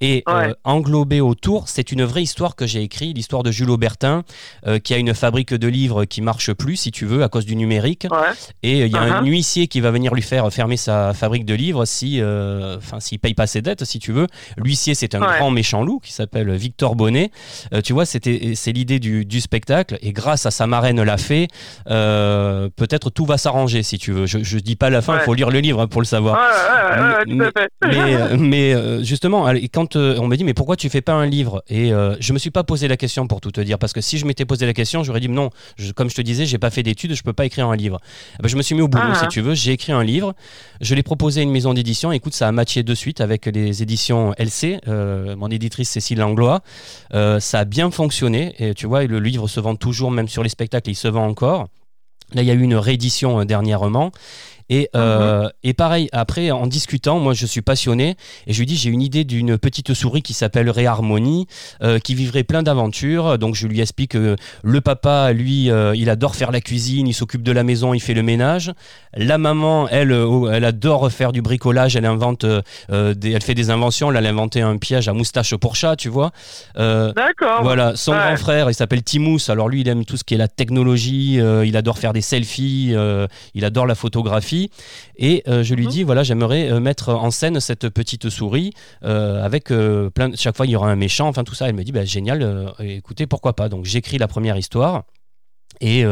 [0.00, 0.22] Et
[0.62, 4.22] englobé autour, c'est une vraie histoire que j'ai écrite, l'histoire de Jules Aubertin,
[4.84, 7.56] qui a une fabrique de livres qui marche plus, si tu veux, à cause du
[7.56, 8.06] numérique.
[8.62, 9.26] Et il y a un uh-huh.
[9.26, 13.18] huissier qui va venir lui faire fermer sa fabrique de livres si, euh, enfin, s'il
[13.18, 14.26] paye pas ses dettes, si tu veux.
[14.56, 17.30] L'huissier, c'est un grand méchant loup qui s'appelle Victor Bonnet.
[17.72, 19.98] Euh, tu vois, c'était, c'est l'idée du, du, spectacle.
[20.02, 21.48] Et grâce à sa marraine l'a fait,
[21.90, 24.26] euh, peut-être tout va s'arranger, si tu veux.
[24.26, 26.38] Je, je dis pas la fin, il faut lire le livre hein, pour le savoir.
[27.26, 31.62] mais, mais justement, quand on me dit, mais pourquoi tu fais pas un livre?
[31.68, 34.18] Et je me suis pas posé la question pour tout te dire, parce que si
[34.18, 35.50] je m'étais posé la question, j'aurais dit non.
[35.96, 38.00] comme je te disais, j'ai pas fait d'études, je peux pas écrire un livre.
[38.38, 39.14] Eh ben, je me suis mis au boulot, ah.
[39.14, 39.54] si tu veux.
[39.54, 40.34] J'ai écrit un livre.
[40.80, 42.12] Je l'ai proposé à une maison d'édition.
[42.12, 44.80] Écoute, ça a matché de suite avec les éditions LC.
[44.88, 46.62] Euh, mon éditrice Cécile Langlois.
[47.14, 48.54] Euh, ça a bien fonctionné.
[48.58, 51.26] Et tu vois, le livre se vend toujours, même sur les spectacles, il se vend
[51.26, 51.68] encore.
[52.32, 54.10] Là, il y a eu une réédition euh, dernièrement.
[54.70, 55.50] Et, euh, mhm.
[55.62, 59.02] et pareil, après, en discutant, moi je suis passionné et je lui dis j'ai une
[59.02, 61.46] idée d'une petite souris qui s'appellerait Harmonie,
[61.82, 63.38] euh, qui vivrait plein d'aventures.
[63.38, 67.14] Donc je lui explique que le papa, lui, euh, il adore faire la cuisine, il
[67.14, 68.72] s'occupe de la maison, il fait le ménage.
[69.14, 70.16] La maman, elle,
[70.52, 74.10] elle adore faire du bricolage, elle invente, des, elle fait des inventions.
[74.10, 76.32] Là, elle a inventé un piège à moustache pour chat, tu vois.
[76.76, 77.62] D'accord.
[77.62, 79.38] Voilà, son grand frère, il s'appelle Timous.
[79.48, 82.94] Alors lui, il aime tout ce qui est la technologie, il adore faire des selfies,
[83.54, 84.53] il adore la photographie.
[85.16, 85.90] Et euh, je lui mhm.
[85.90, 88.72] dis voilà, j'aimerais euh, mettre en scène cette petite souris
[89.04, 89.68] euh, avec
[90.14, 90.30] plein.
[90.34, 91.68] chaque fois, il y aura un méchant, enfin tout ça.
[91.68, 93.68] Elle me dit bah, génial, écoutez, pourquoi pas.
[93.68, 95.04] Donc j'écris la première histoire.
[95.80, 96.04] Et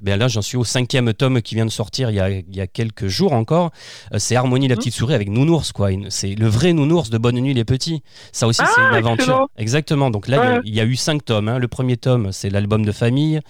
[0.00, 2.54] ben là, j'en suis au cinquième tome qui vient de sortir il y a, il
[2.54, 3.72] y a quelques jours encore.
[4.16, 4.78] c'est Harmonie la mhm.
[4.78, 5.90] petite souris avec Nounours, quoi.
[6.08, 8.02] C'est le vrai Nounours de Bonne Nuit les Petits.
[8.32, 9.48] Ça aussi, c'est une ah, aventure.
[9.56, 10.10] Exactement.
[10.10, 11.48] Donc là, il, y a, eu cinq tomes.
[11.48, 11.58] Hein.
[11.58, 13.40] Le premier tome, c'est l'album de famille.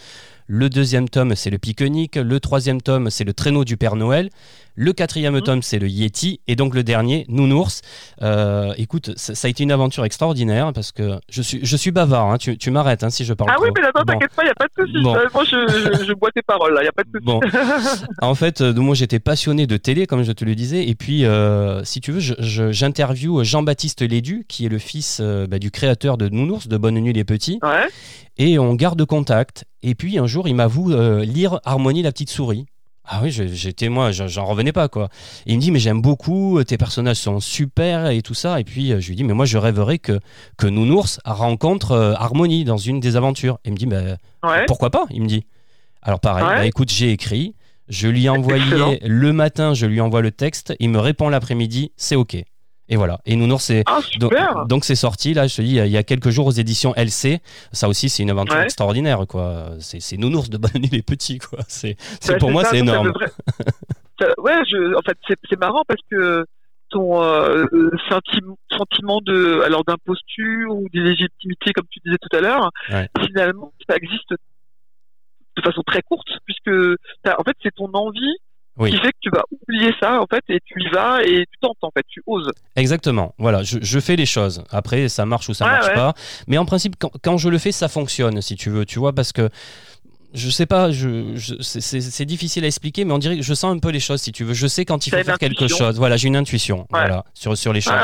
[0.50, 2.16] Le deuxième tome, c'est le pique-nique.
[2.16, 4.30] Le troisième tome, c'est le traîneau du Père Noël.
[4.80, 5.42] Le quatrième mmh.
[5.42, 6.38] tome, c'est le Yeti.
[6.46, 7.82] Et donc le dernier, Nounours.
[8.22, 12.30] Euh, écoute, ça, a été une aventure extraordinaire parce que je suis, je suis bavard.
[12.30, 12.38] Hein.
[12.38, 13.50] Tu, tu m'arrêtes hein, si je parle.
[13.52, 14.98] Ah oui, mais attends, t'inquiète pas, il n'y a pas de souci.
[14.98, 17.24] Euh, moi, je, je, bois tes paroles, il n'y a pas de souci.
[17.24, 17.40] Bon.
[18.22, 20.86] en fait, euh, moi, j'étais passionné de télé, comme je te le disais.
[20.86, 21.24] Et puis,
[21.82, 26.68] si tu veux, j'interviewe Jean-Baptiste Lédu, qui est le fils bah, du créateur de Nounours,
[26.68, 27.58] de Bonne Nuit les Petits.
[27.62, 27.88] Ouais
[28.40, 29.64] et on garde contact.
[29.82, 30.90] Et puis un jour, il m'avoue
[31.22, 32.66] lire Harmonie la petite souris.
[33.10, 35.08] Ah oui, j'étais moi, j'en revenais pas quoi.
[35.46, 38.60] il me dit mais j'aime beaucoup, tes personnages sont super et tout ça.
[38.60, 40.20] Et puis euh, je lui dis mais moi je rêverais que
[40.58, 43.58] que Nounours rencontre euh, Harmonie dans une des aventures.
[43.64, 44.16] Et il me dit mais
[44.66, 45.46] pourquoi pas Il me dit.
[46.02, 47.54] Alors pareil, bah, écoute j'ai écrit,
[47.88, 51.92] je lui ai envoyé le matin, je lui envoie le texte, il me répond l'après-midi,
[51.96, 52.36] c'est ok.
[52.88, 53.20] Et voilà.
[53.26, 54.00] Et Nounours, c'est ah,
[54.66, 55.46] donc c'est sorti là.
[55.46, 57.40] Je te dis, il y a quelques jours aux éditions LC.
[57.72, 59.72] Ça aussi, c'est une aventure extraordinaire, quoi.
[59.80, 61.58] C'est Nounours de Bonne Nuit les petits, quoi.
[61.68, 61.96] C'est
[62.38, 63.12] pour moi, c'est énorme.
[64.38, 66.46] ouais, je, en fait, c'est marrant parce que
[66.90, 67.66] ton euh,
[68.08, 72.70] sentiment de alors d'imposture ou d'illégitimité, comme tu disais tout à l'heure,
[73.26, 78.36] finalement, ça existe de façon très courte puisque en fait, c'est ton envie
[78.86, 81.58] qui fait que tu vas oublier ça en fait et tu y vas et tu
[81.60, 82.50] tentes en fait, tu oses.
[82.76, 83.34] Exactement.
[83.38, 84.64] Voilà, je, fais les choses.
[84.70, 86.14] Après, ça marche ou ça marche pas.
[86.46, 89.12] Mais en principe, quand, quand, je le fais, ça fonctionne, si tu veux, tu vois,
[89.12, 89.50] parce que
[90.34, 93.78] je sais pas, je, c'est difficile à expliquer, mais on dirait que je sens un
[93.78, 94.52] peu les choses, si tu veux.
[94.52, 95.96] Je sais quand il faut faire quelque chose.
[95.96, 97.94] Voilà, j'ai une intuition, voilà, sur, sur les choses.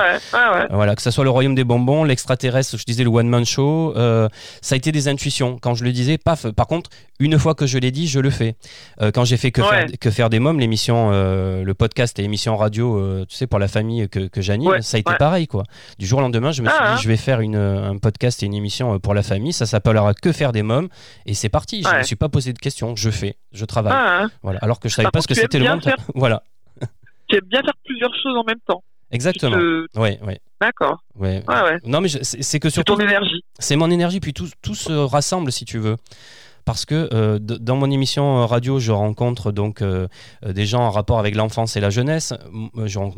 [0.71, 3.95] voilà, que ce soit le royaume des bonbons, l'extraterrestre, je disais le one man show,
[3.97, 4.29] euh,
[4.63, 5.59] ça a été des intuitions.
[5.61, 6.47] Quand je le disais, paf.
[6.53, 8.57] Par contre, une fois que je l'ai dit, je le fais.
[9.03, 12.23] Euh, quand j'ai fait que, faire, que faire des mômes, l'émission, euh, le podcast et
[12.23, 15.65] l'émission radio, tu sais, pour la famille que, que j'anime, ça a été pareil, quoi.
[15.99, 18.43] Du jour au lendemain, je me suis ah, dit, je vais faire une, un podcast
[18.43, 19.53] et une émission pour la famille.
[19.53, 20.89] Ça s'appellera Que faire des mômes,
[21.27, 21.83] et c'est parti.
[21.83, 23.93] Je me suis pas posé de questions, je fais, je travaille.
[23.95, 24.31] Ah, hein.
[24.43, 24.59] voilà.
[24.61, 25.83] Alors que je savais pas ce que c'était le monde.
[26.15, 26.43] voilà.
[27.29, 28.83] Tu aimes bien faire plusieurs choses en même temps.
[29.11, 29.57] Exactement.
[29.95, 30.41] Ouais, ouais.
[30.61, 31.03] D'accord.
[31.15, 31.43] Ouais.
[31.47, 31.79] ouais.
[31.85, 32.93] Non, mais c'est que surtout.
[32.93, 33.45] C'est ton énergie.
[33.59, 35.97] C'est mon énergie, puis tout, tout se rassemble si tu veux
[36.65, 40.07] parce que euh, dans mon émission euh, radio, je rencontre donc euh,
[40.45, 42.33] des gens en rapport avec l'enfance et la jeunesse.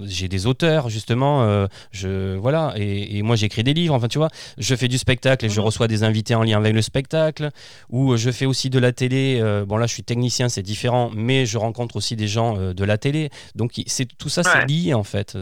[0.04, 3.94] J'ai des auteurs justement, je voilà, et, moi j'écris des livres.
[3.94, 4.28] Enfin, tu vois,
[4.58, 5.66] je fais du spectacle et je mhm.
[5.66, 7.50] reçois des invités en lien avec le spectacle.
[7.90, 9.40] Ou je fais aussi de la télé.
[9.66, 12.98] bon là, je suis technicien, c'est différent, mais je rencontre aussi des gens de la
[12.98, 13.30] télé.
[13.54, 15.36] Donc c'est tout ça, c'est lié en fait.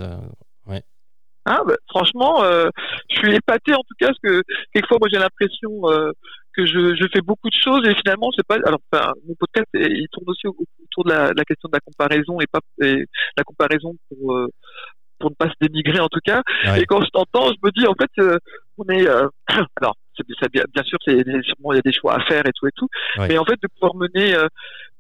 [0.67, 0.83] ouais.
[1.47, 5.71] Ah, bah, franchement, je suis épaté en tout cas parce que quelquefois moi j'ai l'impression
[6.57, 9.67] que je, je, fais beaucoup de choses et finalement c'est pas alors enfin, mon podcast
[9.75, 13.95] il tourne aussi autour de la, la, question de la comparaison et pas la comparaison
[14.09, 14.49] pour euh,
[15.19, 16.43] pour ne pas se dénigrer en tout cas.
[16.77, 18.39] Et quand je t'entends je me dis en fait euh,
[18.79, 19.29] on est euh,
[19.81, 22.53] alors c'est, bien, bien sûr c'est sûrement il y a des choix à faire et
[22.55, 22.89] tout et tout.
[23.19, 24.35] Mais en fait de pouvoir mener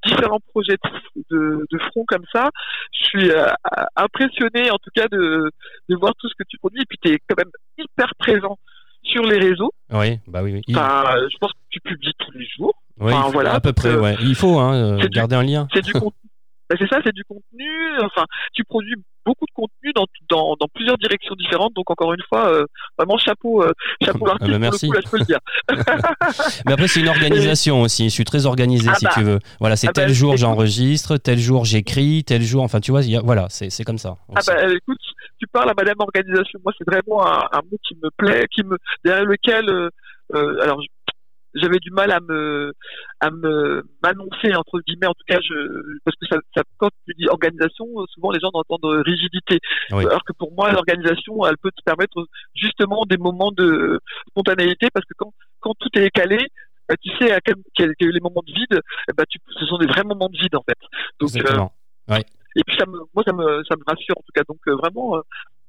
[0.05, 0.77] différents projets
[1.31, 2.51] de, de, front comme ça
[2.93, 3.31] je suis
[3.97, 5.51] impressionné en tout cas de
[5.88, 6.83] de voir tout ce que tu produis.
[6.83, 8.59] Et puis tu es quand même hyper présent
[9.05, 9.73] sur les réseaux.
[9.93, 10.55] Oui, bah oui.
[10.55, 10.62] oui.
[10.69, 12.75] je pense que tu publies tous les jours.
[13.01, 14.17] Oui, voilà, à peu près, ouais.
[14.21, 15.69] Il faut hein, euh, garder un lien.
[15.73, 16.25] C'est du contenu
[16.71, 17.69] bah, c'est ça, c'est du contenu.
[18.01, 18.95] Enfin, tu produis
[19.27, 21.75] beaucoup de contenu dans, dans, dans plusieurs directions différentes.
[21.75, 22.64] Donc encore une fois, euh,
[22.99, 24.45] vraiment chapeau, euh, chapeau l'artiste.
[24.49, 24.88] Ah bah merci.
[24.88, 25.38] Coup, là, je peux le dire.
[26.67, 28.05] Mais après, c'est une organisation aussi.
[28.05, 29.11] Je suis très organisé, ah si bah.
[29.14, 29.38] tu veux.
[29.61, 32.62] Voilà, c'est ah tel jour j'enregistre, tel jour j'écris, tel jour.
[32.62, 34.17] Enfin, tu vois, y a, voilà, c'est comme ça.
[34.35, 34.99] Ah bah écoute,
[35.44, 36.59] tu parles à Madame Organisation.
[36.64, 39.68] Moi, c'est vraiment un, un, mot qui me plaît, qui me derrière lequel.
[39.68, 39.90] Euh,
[40.35, 40.80] euh alors,
[41.54, 42.72] j'avais du mal à me
[43.20, 45.54] à me m'annoncer entre guillemets en tout cas je
[46.04, 49.61] parce que ça, ça quand tu dis organisation souvent les gens entendent rigidité
[49.92, 52.26] alors que pour moi l'organisation elle peut te permettre
[52.57, 56.38] justement des moments de spontanéité parce que quand quand tout est calé
[56.88, 58.80] bah, tu sais à quel, quel, quel les moments de vide
[59.16, 60.78] bah, tu, ce sont des vrais moments de vide en fait
[61.20, 61.68] donc euh,
[62.57, 64.77] et puis ça me moi ça me ça me rassure en tout cas donc euh,
[64.77, 65.21] vraiment euh,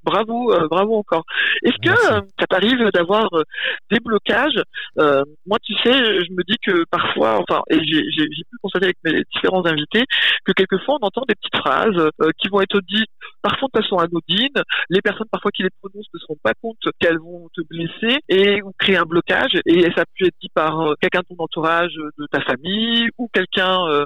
[0.05, 1.25] bravo, euh, bravo encore.
[1.63, 3.43] Est-ce que euh, ça t'arrive d'avoir euh,
[3.91, 4.61] des blocages?
[4.97, 9.23] Moi, tu sais, je me dis que parfois, enfin, et j'ai pu constater avec mes
[9.33, 10.05] différents invités
[10.45, 13.09] que quelquefois on entend des petites phrases qui vont être dites
[13.41, 14.63] parfois de façon anodine.
[14.89, 18.19] Les personnes parfois qui les prononcent ne se rendent pas compte qu'elles vont te blesser
[18.29, 19.59] et ou créer un blocage.
[19.65, 24.05] Et ça peut être dit par quelqu'un de ton entourage, de ta famille ou quelqu'un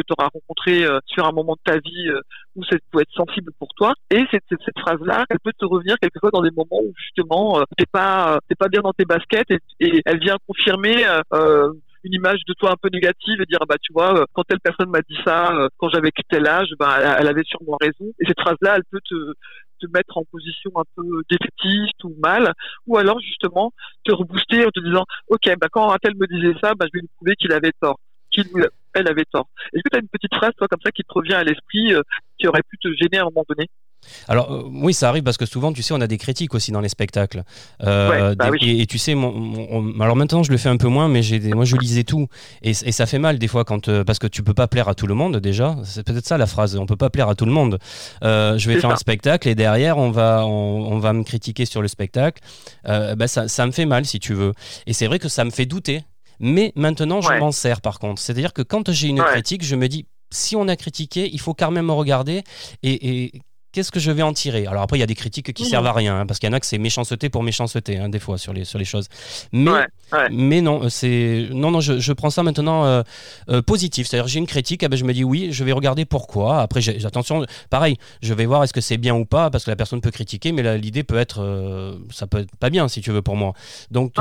[0.00, 2.10] que tu auras rencontré sur un moment de ta vie
[2.56, 3.94] où ça peut être sensible pour toi.
[4.10, 7.64] Et cette, cette phrase-là, elle peut te revenir quelquefois dans des moments où justement euh,
[7.76, 12.14] t'es pas t'es pas bien dans tes baskets et, elle vient confirmer euh, euh, une
[12.14, 15.02] image de toi un peu négative et dire bah tu vois quand telle personne m'a
[15.02, 18.76] dit ça quand j'avais tel âge bah elle avait sûrement raison et cette phrase là
[18.76, 19.14] elle peut te
[19.80, 22.54] te mettre en position un peu défaitiste ou mal
[22.86, 23.72] ou alors justement
[24.04, 27.02] te rebooster en te disant ok bah quand un me disait ça bah je vais
[27.02, 27.98] lui prouver qu'il avait tort
[28.94, 29.48] elle avait tort.
[29.72, 31.92] Est-ce que tu as une petite phrase, toi, comme ça, qui te revient à l'esprit,
[31.92, 32.02] euh,
[32.38, 33.68] qui aurait pu te gêner à un moment donné?
[34.28, 36.72] Alors euh, oui, ça arrive parce que souvent, tu sais, on a des critiques aussi
[36.72, 37.42] dans les spectacles.
[37.82, 41.20] Euh, bah et, tu sais, alors maintenant, je le fais un peu moins, mais
[41.54, 42.26] moi, je lisais tout,
[42.62, 45.06] et, ça fait mal des fois quand parce que tu peux pas plaire à tout
[45.06, 45.76] le monde déjà.
[45.84, 46.76] C'est peut-être ça la phrase.
[46.76, 47.78] On peut pas plaire à tout le monde.
[48.22, 51.88] je vais faire un spectacle et derrière, on va on, va me critiquer sur le
[51.88, 52.42] spectacle.
[52.84, 54.54] bah, ça, ça me fait mal si tu veux.
[54.86, 56.04] Et c'est vrai que ça me fait douter
[56.40, 58.20] mais maintenant, je m'en sers par contre.
[58.20, 61.54] C'est-à-dire que quand j'ai une critique, je me dis, si on a critiqué, il faut
[61.54, 62.42] quand même me regarder
[62.82, 63.32] et,
[63.72, 64.66] qu'est-ce que je vais en tirer?
[64.66, 66.52] Alors après, il y a des critiques qui servent à rien, hein, parce qu'il y
[66.52, 69.06] en a que c'est méchanceté pour méchanceté, hein, des fois, sur les, sur les choses.
[69.52, 69.86] Mais,
[70.32, 73.02] mais non, c'est non, non, je, prends ça maintenant euh,
[73.48, 74.08] euh, positif.
[74.08, 76.62] C'est-à-dire, j'ai une critique, eh ben, je me dis oui, je vais regarder pourquoi.
[76.62, 79.76] Après, attention, pareil, je vais voir est-ce que c'est bien ou pas, parce que la
[79.76, 83.12] personne peut critiquer, mais l'idée peut être, euh, ça peut être pas bien, si tu
[83.12, 83.52] veux, pour moi.
[83.92, 84.14] Donc,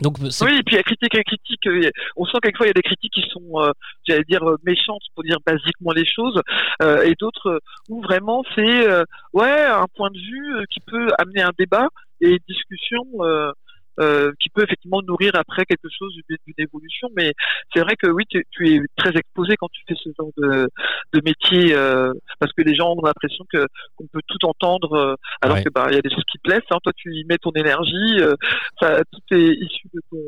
[0.00, 2.82] oui, et puis la critique, la critique, euh, on sent quelquefois il y a des
[2.82, 3.72] critiques qui sont, euh,
[4.06, 6.40] j'allais dire, euh, méchantes pour dire basiquement les choses,
[7.04, 8.88] et d'autres où vraiment c'est,
[9.32, 11.88] ouais, un point de vue qui peut amener un débat
[12.20, 13.04] et une discussion
[13.98, 17.08] euh, qui peut effectivement nourrir après quelque chose d'une évolution.
[17.16, 17.32] Mais
[17.72, 20.68] c'est vrai que oui, tu, tu, es très exposé quand tu fais ce genre de,
[21.12, 25.14] de métier, euh, parce que les gens ont l'impression que qu'on peut tout entendre, euh,
[25.42, 26.60] alors que bah il y a des choses qui te plaisent.
[26.70, 26.78] Hein.
[26.82, 28.20] Toi, tu y mets ton énergie,
[28.80, 30.18] ça, tout est issu de ton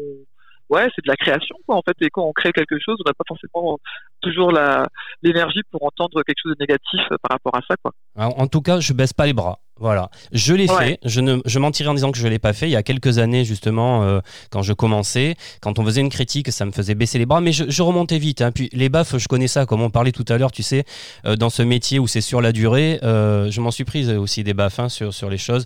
[0.71, 1.97] ouais, c'est de la création, quoi, en fait.
[2.01, 3.79] Et quand on crée quelque chose, on n'a pas forcément
[4.21, 4.89] toujours la,
[5.23, 7.93] l'énergie pour entendre quelque chose de négatif par rapport à ça, quoi.
[8.17, 9.59] En tout cas, je baisse pas les bras.
[9.81, 10.99] Voilà, je l'ai fait.
[11.07, 12.69] Je ne, je mentirais en disant que je l'ai pas fait.
[12.69, 16.53] Il y a quelques années justement, euh, quand je commençais, quand on faisait une critique,
[16.53, 18.43] ça me faisait baisser les bras, mais je, remontais vite.
[18.43, 18.53] Hein.
[18.53, 20.53] Puis les baffes, je connais ça, comme on parlait tout à l'heure.
[20.53, 20.85] Tu sais,
[21.25, 24.45] euh, dans ce métier où c'est sur la durée, euh, je m'en suis prise aussi
[24.45, 25.65] des baffes hein, sur sur les choses,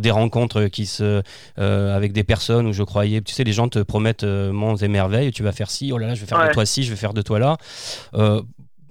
[0.00, 1.22] des, rencontres qui se
[1.56, 3.22] avec des personnes où je croyais.
[3.22, 5.32] Tu sais, les gens te promettent monts et merveilles.
[5.32, 6.96] Tu vas faire ci, oh là là, je vais faire de toi ci, je vais
[6.96, 7.56] faire de toi là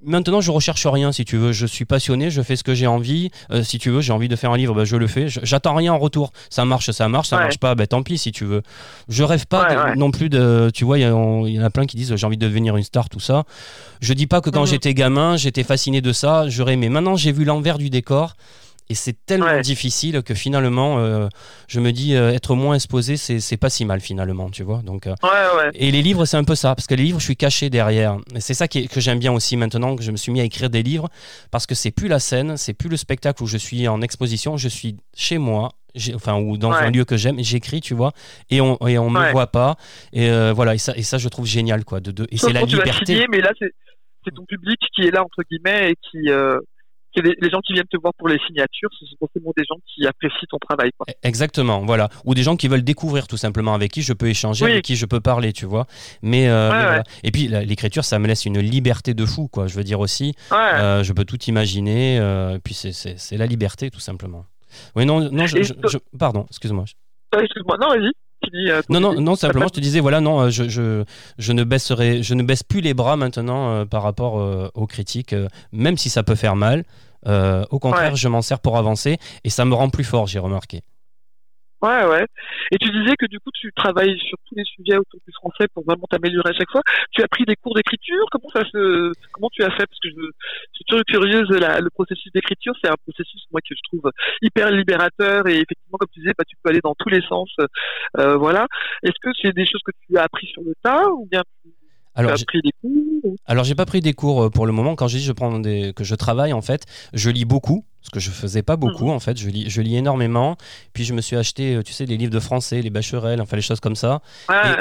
[0.06, 1.52] maintenant, je recherche rien, si tu veux.
[1.52, 3.32] Je suis passionné, je fais ce que j'ai envie.
[3.52, 5.28] Euh, si tu veux, j'ai envie de faire un livre, bah, je le fais.
[5.28, 6.32] J'attends rien en retour.
[6.50, 8.62] Ça marche, ça marche, ça marche pas, bah, tant pis, si tu veux.
[9.10, 10.72] Je rêve pas non plus de.
[10.74, 13.10] Tu vois, il y, en a plein qui disent j'ai envie de devenir une star,
[13.10, 13.44] tout ça.
[14.02, 14.68] Je dis pas que quand mhm.
[14.68, 16.90] j'étais gamin, j'étais fasciné de ça, j'aurais aimé.
[16.90, 18.36] Maintenant, j'ai vu l'envers du décor.
[18.90, 21.28] Et c'est tellement difficile que finalement, euh,
[21.68, 24.84] je me dis euh, être moins exposé, c'est pas si mal finalement, tu vois.
[24.84, 25.16] Donc, euh,
[25.74, 28.18] Et les livres, c'est un peu ça, parce que les livres, je suis caché derrière.
[28.36, 30.44] Et c'est ça qui que j'aime bien aussi maintenant que je me suis mis à
[30.44, 31.10] écrire des livres,
[31.50, 34.56] parce que c'est plus la scène, c'est plus le spectacle où je suis en exposition,
[34.56, 35.72] je suis chez moi,
[36.14, 38.12] enfin ou dans un lieu que j'aime j'écris tu vois
[38.50, 39.78] et on et on me voit pas.
[40.14, 42.62] Et voilà et ça et ça je trouve génial quoi de, de et c'est la
[42.62, 43.26] liberté.
[43.32, 46.30] mais là c'est ton public qui est là entre guillemets et qui
[47.22, 50.06] les, gens qui viennent te voir pour les signatures, ce sont forcément des gens qui
[50.06, 50.92] apprécient ton travail.
[50.98, 51.08] Quoi.
[51.24, 52.10] Exactement, voilà.
[52.26, 54.96] Ou des gens qui veulent découvrir tout simplement, avec qui je peux échanger, avec qui
[54.96, 55.86] je peux parler, tu vois.
[56.22, 59.68] Mais, euh, Et puis l'écriture, ça me laisse une liberté de fou, quoi.
[59.68, 64.00] Je veux dire aussi, euh, je peux tout imaginer, euh, puis c'est la liberté, tout
[64.00, 64.46] simplement.
[64.96, 66.86] Oui, non, non je, pardon, excuse-moi.
[67.38, 68.12] Excuse-moi, non, vas-y.
[68.90, 71.04] Non, non, non, simplement, je te disais, voilà, non, je, je,
[71.38, 75.36] je, ne baisserai, je ne baisse plus les bras maintenant par rapport aux critiques,
[75.72, 76.84] même si ça peut faire mal.
[77.28, 80.40] Euh, au contraire, je m'en sers pour avancer et ça me rend plus fort, j'ai
[80.40, 80.82] remarqué.
[81.86, 82.26] Ouais, ouais.
[82.72, 85.68] Et tu disais que du coup, tu travailles sur tous les sujets autour du français
[85.74, 86.82] pour vraiment t'améliorer à chaque fois.
[87.12, 88.26] Tu as pris des cours d'écriture?
[88.32, 89.86] Comment ça se, comment tu as fait?
[89.86, 90.26] Parce que je,
[90.74, 91.48] suis toujours curieuse.
[91.50, 96.10] le processus d'écriture, c'est un processus moi que je trouve hyper libérateur et effectivement, comme
[96.12, 97.50] tu disais, bah, tu peux aller dans tous les sens.
[98.18, 98.68] Euh, voilà.
[99.04, 101.44] Est-ce que c'est des choses que tu as appris sur le tas ou bien
[102.18, 103.36] alors, j'ai pris des cours?
[103.46, 104.96] Alors, j'ai pas pris des cours euh, pour le moment.
[104.96, 105.92] Quand je dis je prends des...
[105.94, 109.16] que je travaille, en fait, je lis beaucoup ce que je faisais pas beaucoup mhm.
[109.16, 109.38] en fait.
[109.38, 110.58] Je lis, je lis énormément.
[110.94, 113.56] Puis je me suis acheté, euh, tu sais, les livres de français, les Bacherel, enfin
[113.56, 114.22] les choses comme ça.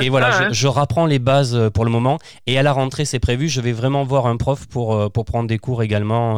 [0.01, 2.19] et, voilà, je, rapprends les bases euh, pour le moment.
[2.47, 3.49] Et à la rentrée, c'est prévu.
[3.49, 6.35] Je vais vraiment voir un prof pour euh, pour prendre des cours également.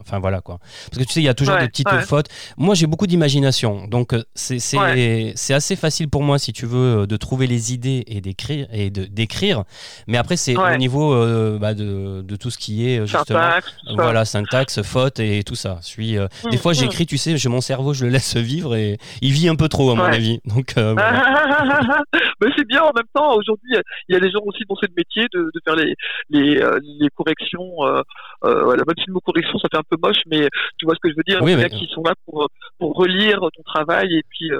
[0.00, 0.58] enfin voilà quoi.
[0.90, 2.28] Parce que tu sais, il y a toujours des petites fautes.
[2.56, 7.16] Moi, j'ai beaucoup d'imagination, donc c'est c'est assez facile pour moi, si tu veux, de
[7.16, 9.64] trouver les idées et d'écrire et de d'écrire.
[10.06, 11.10] Mais après, c'est au niveau
[11.58, 15.80] bah, de, de tout ce qui est justement, syntaxe, voilà, syntaxe, faute et tout ça.
[15.98, 16.74] Euh, mm, des fois, mm.
[16.74, 19.68] j'écris, tu sais, j'ai mon cerveau, je le laisse vivre et il vit un peu
[19.68, 20.40] trop, à mon avis.
[20.44, 20.94] Donc, euh,
[22.40, 23.34] Mais c'est bien en même temps.
[23.34, 23.76] Aujourd'hui,
[24.08, 25.94] il y a des gens aussi dans ce métier de, de faire les,
[26.30, 27.70] les, euh, les corrections.
[27.82, 28.02] Euh,
[28.42, 31.00] voilà, même si le mot correction, ça fait un peu moche, mais tu vois ce
[31.00, 31.42] que je veux dire.
[31.42, 31.68] Oui, mais...
[31.70, 34.50] qui sont là pour, pour relire ton travail et puis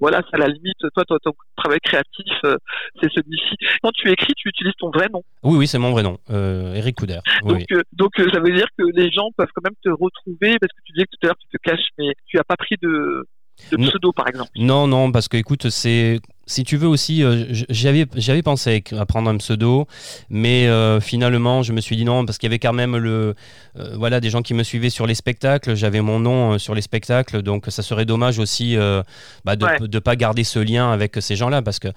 [0.00, 0.78] voilà, c'est à la limite.
[0.94, 2.32] Toi, toi, ton travail créatif,
[3.00, 3.56] c'est celui-ci.
[3.82, 5.22] Quand tu écris, tu utilises ton vrai nom.
[5.42, 7.20] Oui, oui, c'est mon vrai nom, Eric Couder.
[7.44, 10.81] donc, donc, ça veut dire que les gens peuvent quand même te retrouver parce que
[10.84, 13.26] tu disais que tout à l'heure tu te caches, mais tu as pas pris de,
[13.70, 14.50] de pseudo, par exemple.
[14.56, 19.06] Non, non, parce que écoute, c'est si tu veux aussi, euh, j'avais j'avais pensé à
[19.06, 19.86] prendre un pseudo,
[20.28, 23.34] mais euh, finalement je me suis dit non parce qu'il y avait quand même le
[23.78, 26.82] euh, voilà des gens qui me suivaient sur les spectacles, j'avais mon nom sur les
[26.82, 28.76] spectacles, donc ça serait dommage aussi
[29.44, 31.88] bah, de ne pas garder ce lien avec ces gens-là parce que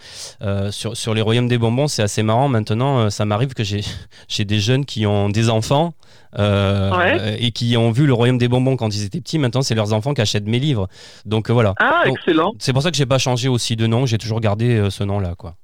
[0.72, 2.48] sur, sur les royaumes des bonbons c'est assez marrant.
[2.48, 3.82] Maintenant, ça m'arrive que j'ai
[4.28, 5.94] j'ai des jeunes qui ont des enfants
[6.38, 9.40] et qui ont vu le royaume des bonbons quand ils étaient petits.
[9.40, 10.88] Maintenant, c'est leurs enfants qui achètent mes livres.
[11.26, 11.74] Donc voilà.
[11.80, 12.54] Ah, excellent.
[12.60, 14.06] C'est pour ça que j'ai pas changé aussi de nom.
[14.06, 15.56] J'ai toujours garder euh, ce nom-là, quoi.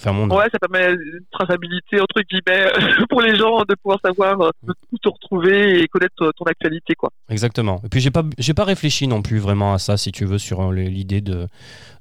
[0.00, 2.72] Enfin, mon Ouais, ça permet une traçabilité entre guillemets
[3.08, 4.50] pour les gens de pouvoir savoir euh,
[4.92, 7.10] où te retrouver et connaître ton actualité, quoi.
[7.28, 7.80] Exactement.
[7.84, 10.38] Et puis j'ai pas j'ai pas réfléchi non plus vraiment à ça, si tu veux,
[10.38, 11.46] sur euh, l'idée de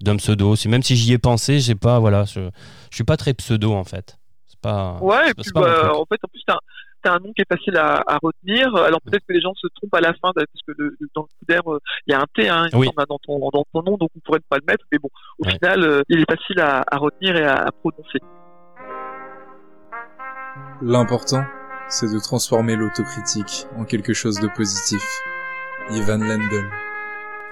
[0.01, 0.55] d'un pseudo.
[0.67, 2.41] Même si j'y ai pensé, j'ai pas voilà, je,
[2.89, 4.17] je suis pas très pseudo en fait.
[4.47, 4.97] C'est pas.
[4.99, 6.43] Ouais, et puis bah, en fait, en plus
[7.03, 8.75] c'est un nom qui est facile à, à retenir.
[8.75, 11.27] Alors peut-être que les gens se trompent à la fin parce que le, dans le
[11.27, 14.09] coup d'air, euh, il y a un T hein, dans, ton, dans ton nom, donc
[14.15, 14.85] on pourrait ne pas le mettre.
[14.91, 18.19] Mais bon, au final, euh, il est facile à, à retenir et à, à prononcer.
[20.81, 21.43] L'important,
[21.87, 25.03] c'est de transformer l'autocritique en quelque chose de positif.
[25.91, 26.69] Ivan Lendl.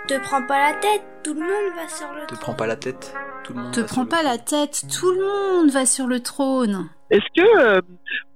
[0.07, 2.39] Te prends pas la tête, tout le monde va sur le Te trône.
[2.39, 3.71] prends pas la tête, tout le monde.
[3.73, 6.89] Te va sur prends le pas la tête, tout le monde va sur le trône.
[7.09, 7.81] Est-ce que euh,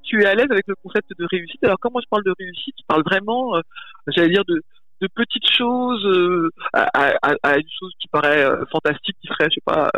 [0.06, 2.34] tu es à l'aise avec le concept de réussite Alors quand moi je parle de
[2.40, 3.62] réussite, je parle vraiment, euh,
[4.08, 4.62] j'allais dire, de,
[5.02, 6.88] de petites choses euh, à,
[7.22, 9.90] à- à une chose qui paraît euh, fantastique, qui serait, je sais pas,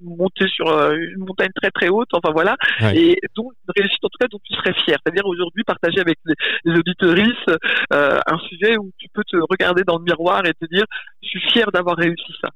[0.00, 2.94] monter sur une montagne très très haute, enfin voilà, Ouais.
[2.94, 4.98] et donc une réussite en tout cas dont tu serais fier.
[5.02, 6.34] C'est-à-dire aujourd'hui partager avec les,
[6.66, 7.50] les auditeuristes
[7.90, 10.84] un sujet où tu peux te regarder dans le miroir et te dire,
[11.22, 12.50] je suis fier d'avoir réussi ça.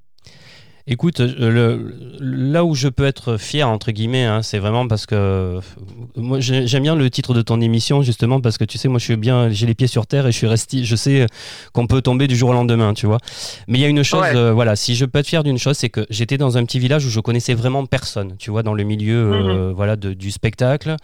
[0.88, 5.04] Écoute, euh, le, là où je peux être fier, entre guillemets, hein, c'est vraiment parce
[5.04, 5.60] que euh,
[6.14, 9.00] moi j'ai- j'aime bien le titre de ton émission, justement, parce que tu sais, moi
[9.00, 11.26] je suis bien, j'ai les pieds sur terre et je suis resté, je sais
[11.72, 13.18] qu'on peut tomber du jour au lendemain, tu vois.
[13.66, 14.36] Mais il y a une chose, Ouais.
[14.36, 16.78] euh, voilà, si je peux être fier d'une chose, c'est que j'étais dans un petit
[16.78, 20.30] village où je connaissais vraiment personne, tu vois, dans le milieu, euh, voilà, de- du
[20.30, 20.94] spectacle.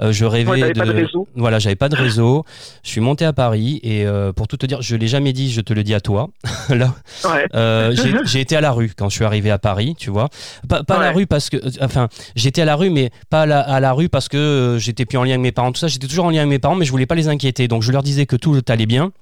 [0.00, 1.28] Euh, je rêvais Ouais, de, pas de réseau.
[1.36, 2.46] voilà, j'avais pas de réseau.
[2.82, 5.52] Je suis monté à Paris et euh, pour tout te dire, je l'ai jamais dit,
[5.52, 6.30] je te le dis à toi.
[6.70, 7.46] là, Ouais.
[7.54, 10.28] euh, j'ai été à la rue quand je suis arrivé à Paris, tu vois.
[10.68, 13.42] Pas, pas à la rue parce que, euh, enfin, j'étais à la rue, mais pas
[13.42, 15.72] à la, à la rue parce que euh, j'étais plus en lien avec mes parents,
[15.72, 15.88] tout ça.
[15.88, 17.68] J'étais toujours en lien avec mes parents, mais je voulais pas les inquiéter.
[17.68, 19.12] Donc je leur disais que tout allait bien.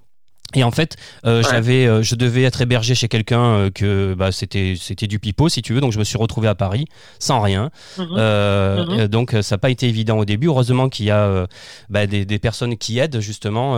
[0.57, 1.49] Et en fait, euh, Ouais.
[1.51, 5.49] j'avais, euh, je devais être hébergé chez quelqu'un euh, que bah, c'était, c'était du pipeau,
[5.49, 5.80] si tu veux.
[5.80, 6.84] Donc je me suis retrouvé à Paris
[7.18, 7.70] sans rien.
[7.99, 8.07] Mhm.
[8.14, 9.09] Mhm.
[9.09, 10.47] donc ça n'a pas été évident au début.
[10.47, 11.47] Heureusement qu'il y a
[11.90, 13.76] bah, des, des personnes qui aident justement.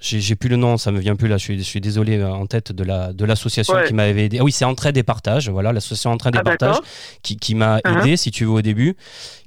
[0.00, 1.38] J'ai, plus le nom, ça me vient plus là.
[1.38, 3.86] Je suis, je suis désolé en tête de la de l'association Ouais.
[3.88, 4.38] qui m'avait aidé.
[4.40, 5.48] Ah oui, c'est Entraide et Partage.
[5.48, 6.84] Voilà, l'association Entraide et Ah, Partage d'accord.
[7.22, 7.98] qui, qui m'a Mhm.
[7.98, 8.94] aidé, si tu veux, au début.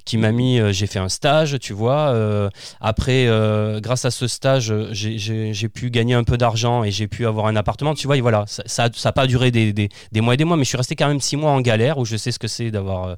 [0.04, 2.08] Qui m'a mis, euh, j'ai fait un stage, tu vois.
[2.10, 2.48] euh,
[2.80, 7.26] après, euh, grâce à ce stage, j'ai- pu gagner un peu d'argent et j'ai pu
[7.26, 7.94] avoir un appartement.
[7.94, 10.56] Tu vois, et voilà, ça n'a pas duré des, des, des mois et des mois,
[10.56, 12.48] mais je suis resté quand même six mois en galère où je sais ce que
[12.48, 13.16] c'est d'avoir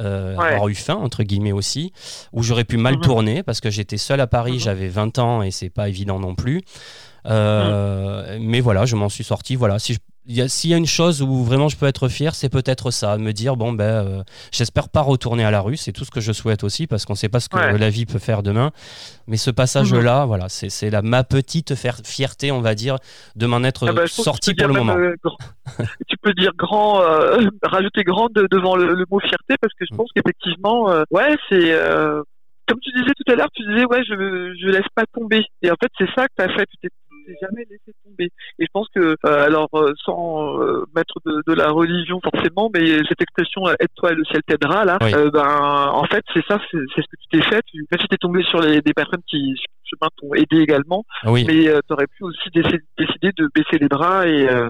[0.00, 0.46] euh, Ouais.
[0.48, 1.92] avoir eu faim, entre guillemets aussi,
[2.32, 3.00] où j'aurais pu mal Mhm.
[3.02, 4.58] tourner parce que j'étais seul à Paris, Mhm.
[4.58, 6.62] j'avais 20 ans et c'est pas évident non plus.
[7.26, 9.56] Euh, Mais voilà, je m'en suis sorti.
[9.56, 12.48] Voilà, si je- s'il y a une chose où vraiment je peux être fier, c'est
[12.48, 14.22] peut-être ça, me dire bon ben, euh,
[14.52, 17.14] j'espère pas retourner à la rue, c'est tout ce que je souhaite aussi parce qu'on
[17.14, 17.76] sait pas ce que Ouais.
[17.78, 18.70] la vie peut faire demain.
[19.26, 22.96] Mais ce passage-là, voilà, c'est la ma petite fierté, on va dire,
[23.36, 24.96] de m'en être Ah bah, sorti pour le moment.
[24.96, 25.14] euh,
[26.08, 29.84] tu peux dire grand, euh, rajouter grand de- devant le, le mot fierté parce que
[29.90, 31.74] je pense qu'effectivement, ouais, c'est
[32.66, 34.14] comme tu disais tout à l'heure, tu disais ouais, je
[34.58, 35.44] je laisse pas tomber.
[35.60, 36.64] Et en fait, c'est ça que tu as fait.
[36.66, 36.88] Tu t'es
[37.24, 38.30] t'es jamais laissé tomber.
[38.58, 42.70] Et je pense que, euh, alors, euh, sans euh, mettre de, de la religion forcément,
[42.74, 45.12] mais cette expression aide-toi et le ciel t'aidera là, Oui.
[45.32, 47.62] ben en fait, c'est ça, c'est ce que tu t'es fait.
[47.66, 50.62] Tu, même si t'es tombé sur les, des personnes qui sur le chemin t'ont aidé
[50.62, 51.44] également, Oui.
[51.46, 54.68] mais tu aurais pu aussi décider, décider de baisser les bras et euh,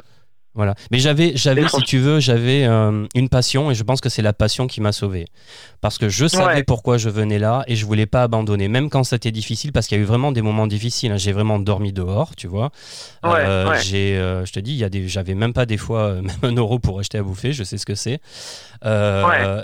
[0.54, 0.74] Voilà.
[0.92, 4.22] Mais j'avais, j'avais, si tu veux, j'avais euh, une passion et je pense que c'est
[4.22, 5.26] la passion qui m'a sauvé.
[5.80, 6.62] Parce que je savais Ouais.
[6.62, 9.98] pourquoi je venais là et je voulais pas abandonner, même quand c'était difficile, parce qu'il
[9.98, 11.10] y a eu vraiment des moments difficiles.
[11.12, 11.16] hein.
[11.16, 12.70] J'ai vraiment dormi dehors, tu vois.
[13.24, 13.80] Ouais, Euh, ouais.
[13.82, 16.30] J'ai, euh, je te dis, il y a des, j'avais même pas des fois même
[16.42, 17.52] un euro pour acheter à bouffer.
[17.52, 18.20] Je sais ce que c'est.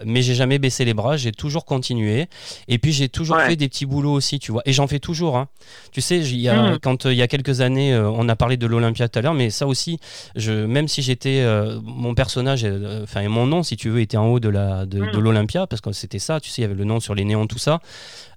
[0.04, 1.16] Mais j'ai jamais baissé les bras.
[1.16, 2.26] J'ai toujours continué.
[2.68, 4.62] Et puis j'ai toujours fait des petits boulots aussi, tu vois.
[4.66, 5.36] Et j'en fais toujours.
[5.36, 5.48] hein.
[5.92, 6.78] Tu sais, il y a, Mhm.
[6.80, 9.50] quand il y a quelques années, on a parlé de l'Olympia tout à l'heure, mais
[9.50, 9.98] ça aussi,
[10.36, 14.00] je, même si j'étais, euh, mon personnage, euh, enfin et mon nom, si tu veux,
[14.00, 15.20] était en haut de la de, de Mhm.
[15.20, 16.40] l'Olympia parce que c'était ça.
[16.40, 17.80] Tu sais, il y avait le nom sur les néons, tout ça.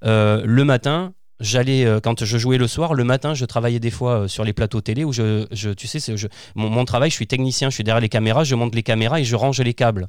[0.05, 1.13] Euh, le matin.
[1.39, 4.45] J'allais euh, quand je jouais le soir, le matin, je travaillais des fois euh, sur
[4.45, 7.27] les plateaux télé où je, je tu sais, c'est- je, mon, mon travail, je suis
[7.27, 10.07] technicien, je suis derrière les caméras, je monte les caméras et je range les câbles.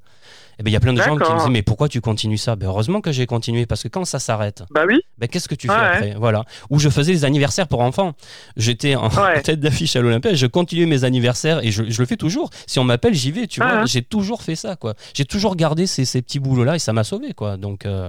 [0.58, 2.38] Et ben il y a plein de gens qui me disaient mais pourquoi tu continues
[2.38, 2.56] ça?
[2.56, 5.54] Ben heureusement que j'ai continué parce que quand ça s'arrête, bah oui, ben, qu'est-ce que
[5.54, 6.14] tu fais après?
[6.16, 6.44] Voilà.
[6.70, 8.14] Ou je faisais des anniversaires pour enfants.
[8.56, 9.42] J'étais en Ouais.
[9.42, 12.50] tête d'affiche à l'Olympia je continuais mes anniversaires et je, je le fais toujours.
[12.66, 13.78] Si on m'appelle, j'y vais, tu Ah, vois.
[13.82, 13.86] hein.
[13.86, 14.94] J'ai toujours fait ça, quoi.
[15.14, 17.56] J'ai toujours gardé ces, ces petits boulots-là et ça m'a sauvé, quoi.
[17.56, 18.08] Donc, euh,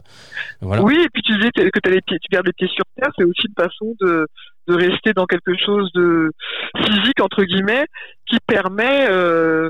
[0.61, 0.81] voilà.
[0.83, 0.95] oui.
[1.03, 3.41] Et puis tu disais que les pieds, tu gardes les pieds sur terre, c'est aussi
[3.47, 4.27] une façon de
[4.67, 6.31] de rester dans quelque chose de
[6.83, 7.85] physique entre guillemets
[8.27, 9.69] qui permet euh,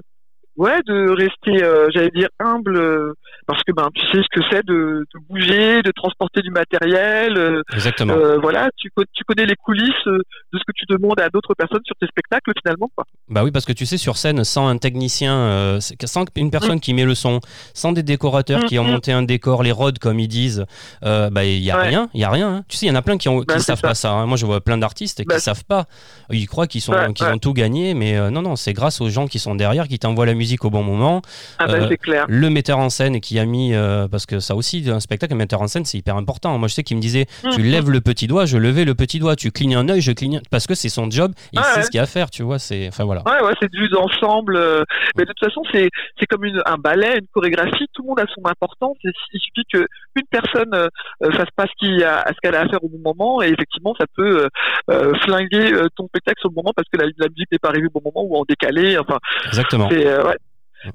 [0.57, 3.13] ouais de rester euh, j'allais dire humble euh,
[3.47, 7.37] parce que ben tu sais ce que c'est de, de bouger de transporter du matériel
[7.37, 8.15] euh, Exactement.
[8.41, 10.23] voilà tu, tu connais les coulisses de
[10.57, 13.65] ce que tu demandes à d'autres personnes sur tes spectacles finalement quoi Bah oui, parce
[13.65, 16.51] que tu sais, sur scène, sans un technicien, sans une Mm.
[16.51, 17.39] personne qui met le son,
[17.73, 18.91] sans des décorateurs qui ont Mhm.
[18.91, 20.65] monté un décor, les rods comme ils disent,
[21.01, 21.87] bah il y a Ouais.
[21.89, 22.49] rien, il y a rien.
[22.57, 22.63] hein.
[22.69, 23.87] Tu sais, il y en a plein qui ont, Bah, qui savent ça.
[23.89, 24.11] pas ça.
[24.13, 24.25] hein.
[24.25, 25.85] Moi, je vois plein d'artistes qui Bah, savent pas.
[26.29, 27.33] Ils croient qu'ils sont, Ouais, qu'ils ouais.
[27.33, 30.25] ont tout gagné, mais non, non, c'est grâce aux gens qui sont derrière, qui t'envoient
[30.25, 31.23] la musique musique au bon moment.
[31.57, 32.25] Ah bah, c'est clair.
[32.29, 33.73] Le metteur en scène qui a mis,
[34.11, 36.57] parce que ça aussi, un spectacle, un metteur en scène, c'est hyper important.
[36.59, 37.71] Moi, je sais qu'il me disait, tu mhm.
[37.71, 40.41] lèves le petit doigt, je levais le petit doigt, tu clignes un œil, je cligne,
[40.51, 42.59] parce que c'est son job, il sait ce qu'il y a à faire, tu vois.
[42.59, 43.23] C'est, enfin voilà.
[43.25, 44.59] Ouais, ouais, c'est du d'ensemble.
[45.17, 45.89] mais de toute façon, c'est,
[46.19, 47.87] c'est comme une, un ballet, une chorégraphie.
[47.93, 48.97] Tout le monde a son importance.
[49.03, 50.89] il suffit que une personne
[51.31, 53.95] fasse pas ce qu'il a, ce qu'elle a à faire au bon moment, et effectivement,
[53.97, 54.47] ça peut
[55.23, 58.11] flinguer ton spectacle au moment parce que la, la musique n'est pas arrivée au bon
[58.13, 58.97] moment ou en décalé.
[58.97, 59.17] Enfin,
[59.47, 59.89] exactement.
[59.89, 60.34] C'est euh, ouais.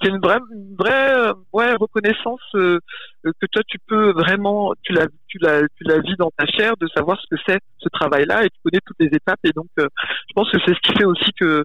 [0.03, 2.78] Une vraie, une vraie euh, ouais, reconnaissance euh,
[3.24, 6.74] que toi tu peux vraiment, tu la, tu la, tu la vis dans ta chair
[6.80, 9.68] de savoir ce que c'est ce travail-là et tu connais toutes les étapes et donc
[9.76, 11.64] je pense que c'est ce qui fait aussi que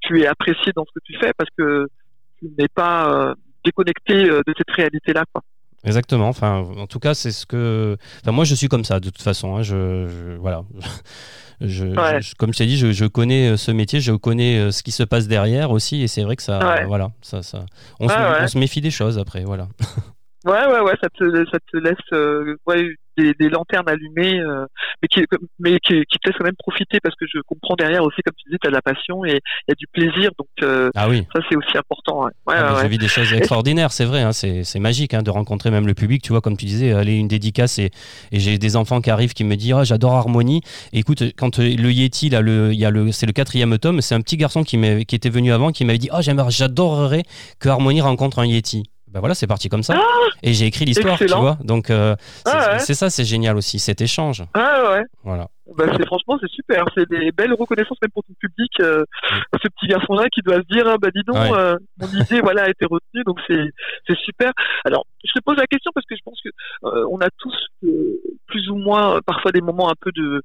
[0.00, 1.88] tu es apprécié dans ce que tu fais parce que
[2.38, 5.24] tu n'es pas déconnecté de cette réalité-là.
[5.32, 5.42] Quoi.
[5.84, 6.28] Exactement.
[6.28, 7.96] Enfin, en tout cas, c'est ce que.
[8.22, 9.56] Enfin, moi, je suis comme ça de toute façon.
[9.56, 9.62] Hein.
[9.62, 10.62] Je, voilà.
[11.60, 14.92] Je, comme je t'ai dit, je, connais euh, ce métier, je connais euh, ce qui
[14.92, 17.66] se passe derrière aussi, et c'est vrai que ça, voilà, ça, ça,
[17.98, 18.14] on, se,
[18.44, 19.66] on se méfie des choses après, voilà.
[20.44, 24.66] Ouais, ouais, ouais, ça te, ça te laisse euh, ouais, des, des, lanternes allumées, euh,
[25.02, 25.24] mais, qui,
[25.58, 28.34] mais qui, qui, te laissent quand même profiter parce que je comprends derrière aussi, comme
[28.36, 30.90] tu disais, tu as de la passion et il y a du plaisir, donc euh,
[30.94, 31.26] ah oui.
[31.34, 32.26] ça c'est aussi important.
[32.26, 32.30] Ouais.
[32.46, 35.72] Ouais, ah, J'ai vu des choses extraordinaires, c'est vrai, hein, c'est magique hein, de rencontrer
[35.72, 37.90] même le public, tu vois, comme tu disais, aller une dédicace et,
[38.30, 40.60] et j'ai des enfants qui arrivent qui me disent, oh, j'adore Harmonie.
[40.92, 44.20] écoute, quand le Yeti, là, le, y a le, c'est le quatrième tome, c'est un
[44.20, 47.24] petit garçon qui, qui était venu avant qui m'avait dit, oh, j'adorerais
[47.58, 48.84] que Harmonie rencontre un Yeti.
[49.12, 49.94] Ben voilà, c'est parti comme ça.
[49.96, 51.58] Ah et j'ai écrit l'histoire, tu vois.
[51.62, 54.44] Donc euh, ah c'est ça, c'est génial aussi, cet échange.
[54.54, 55.02] Ah ouais.
[55.24, 55.48] Voilà.
[55.76, 58.70] Bah, franchement c'est super, c'est des belles reconnaissances même pour ton public.
[58.80, 59.04] Euh,
[59.62, 62.64] ce petit garçon-là qui doit se dire ah, bah dis donc euh, mon idée voilà
[62.64, 63.70] a été retenue donc c'est
[64.06, 64.52] c'est super.
[64.84, 66.50] Alors je te pose la question parce que je pense que
[67.10, 67.54] on a tous
[68.46, 70.42] plus ou moins parfois des moments un peu de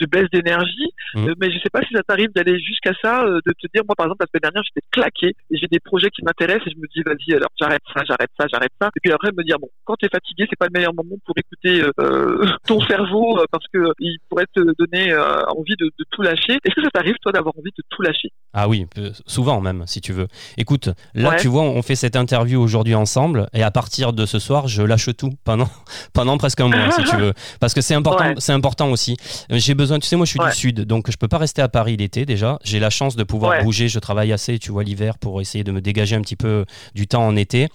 [0.00, 0.90] de baisse d'énergie.
[1.14, 1.28] Mmh.
[1.28, 3.82] Euh, mais je sais pas si ça t'arrive d'aller jusqu'à ça, euh, de te dire,
[3.86, 6.70] moi par exemple la semaine dernière j'étais claqué et j'ai des projets qui m'intéressent et
[6.70, 8.88] je me dis vas-y alors j'arrête ça, j'arrête ça, j'arrête ça.
[8.96, 11.34] Et puis après me dire bon, quand t'es fatigué c'est pas le meilleur moment pour
[11.38, 15.14] écouter euh, ton cerveau parce que il pourrait te donner
[15.48, 16.58] envie de, de, tout lâcher.
[16.64, 18.30] Est-ce que ça t'arrive toi d'avoir envie de tout lâcher?
[18.52, 18.86] Ah oui,
[19.26, 20.28] souvent même si tu veux.
[20.56, 24.38] Écoute, là tu vois on fait cette interview aujourd'hui ensemble et à partir de ce
[24.38, 25.68] soir je lâche tout pendant
[26.12, 29.16] pendant presque un mois si tu veux parce que c'est important, c'est important aussi.
[29.50, 31.68] J'ai besoin tu sais, moi je suis du sud, donc je peux pas rester à
[31.68, 32.58] Paris l'été déjà.
[32.64, 35.72] J'ai la chance de pouvoir bouger, je travaille assez, tu vois, l'hiver pour essayer de
[35.72, 36.64] me dégager un petit peu
[36.94, 37.68] du temps en été.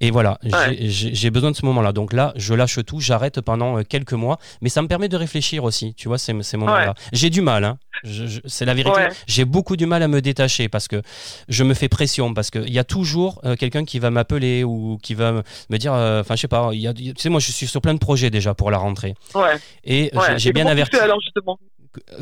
[0.00, 0.38] Et voilà,
[0.78, 1.92] j'ai besoin de ce moment-là.
[1.92, 5.16] Donc là, je lâche tout, j'arrête pendant euh, quelques mois, mais ça me permet de
[5.16, 6.94] réfléchir aussi, tu vois, ces, ces moments-là.
[7.12, 7.78] J'ai du mal, hein.
[8.46, 9.00] c'est la vérité.
[9.26, 11.02] J'ai beaucoup du mal à me détacher parce que
[11.48, 14.98] je me fais pression, parce qu'il y a toujours euh, quelqu'un qui va m'appeler ou
[15.02, 17.50] qui va me dire, euh, enfin, je sais pas, y a, tu sais, moi je
[17.50, 19.14] suis sur plein de projets déjà pour la rentrée.
[19.84, 20.96] Et j'ai bien averti.
[20.96, 21.47] alors justement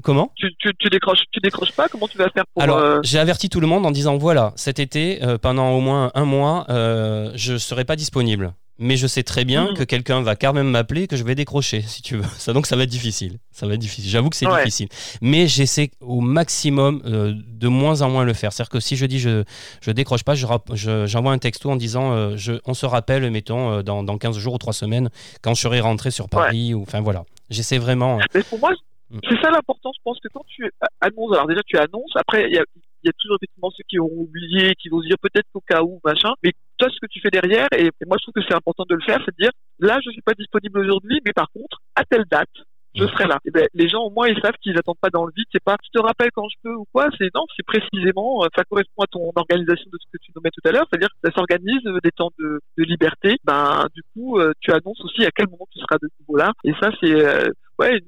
[0.02, 3.18] Comment tu, tu, décroches, tu décroches pas Comment tu vas faire pour Alors, euh, j'ai
[3.18, 6.66] averti tout le monde en disant voilà, cet été, euh, pendant au moins un mois,
[6.70, 8.54] euh, je serai pas disponible.
[8.78, 9.74] Mais je sais très bien hmm.
[9.74, 12.24] que quelqu'un va quand même m'appeler, que je vais décrocher, si tu veux.
[12.36, 13.38] Ça, donc, ça va être difficile.
[13.50, 14.10] Ça va être difficile.
[14.10, 14.88] J'avoue que c'est difficile.
[15.22, 18.52] Mais j'essaie au maximum de moins en moins le faire.
[18.52, 19.44] C'est-à-dire que si je dis je,
[19.80, 24.02] je décroche pas, j'envoie je, un texto en disant je, on se rappelle, mettons, dans,
[24.02, 25.08] dans 15 jours ou 3 semaines,
[25.40, 26.74] quand je serai rentré sur Paris.
[26.74, 27.24] Ou, enfin, voilà.
[27.48, 28.18] J'essaie vraiment.
[28.34, 28.72] Mais pour moi.
[29.10, 30.68] C'est ça l'important, je pense que quand tu
[31.00, 32.64] annonces, alors déjà tu annonces, après il y a,
[33.04, 35.82] y a, toujours effectivement ceux qui auront oublié, qui vont se dire peut-être qu'au cas
[35.82, 38.54] où, machin, mais toi ce que tu fais derrière, et, moi je trouve que c'est
[38.54, 41.50] important de le faire, c'est de dire là je suis pas disponible aujourd'hui, mais par
[41.52, 42.50] contre, à telle date,
[42.96, 43.08] je mm.
[43.08, 43.38] serai là.
[43.44, 45.62] Et ben, les gens au moins ils savent qu'ils attendent pas dans le vide, c'est
[45.62, 48.64] pas je te rappelle quand je peux ou quoi, c'est non, c'est précisément, euh, ça
[48.64, 51.32] correspond à ton organisation de ce que tu nommais tout à l'heure, c'est-à-dire que ça
[51.32, 55.30] s'organise euh, des temps de, de, liberté, ben du coup euh, tu annonces aussi à
[55.30, 57.14] quel moment tu seras de nouveau là, et ça c'est
[57.78, 58.00] ouais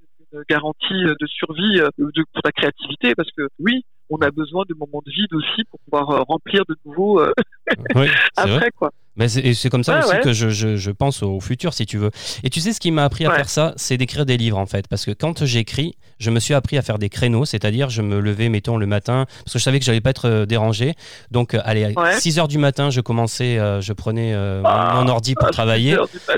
[0.48, 4.74] garantie de survie euh, de, pour ta créativité parce que oui, on a besoin de
[4.74, 7.32] moments de vide aussi pour pouvoir euh, remplir de nouveau euh,
[8.36, 8.92] après quoi.
[9.16, 12.12] Mais c'est comme ça aussi que je, je, je, pense au futur, si tu veux.
[12.44, 14.66] Et tu sais, ce qui m'a appris à faire ça, c'est d'écrire des livres, en
[14.66, 14.86] fait.
[14.86, 18.20] Parce que quand j'écris, je me suis appris à faire des créneaux, c'est-à-dire je me
[18.20, 20.94] levais, mettons, le matin, parce que je savais que j'allais pas être euh, dérangé.
[21.30, 25.08] Donc, euh, allez, à 6 heures du matin, je commençais, euh, je prenais ah, mon
[25.08, 25.96] ordi pour travailler.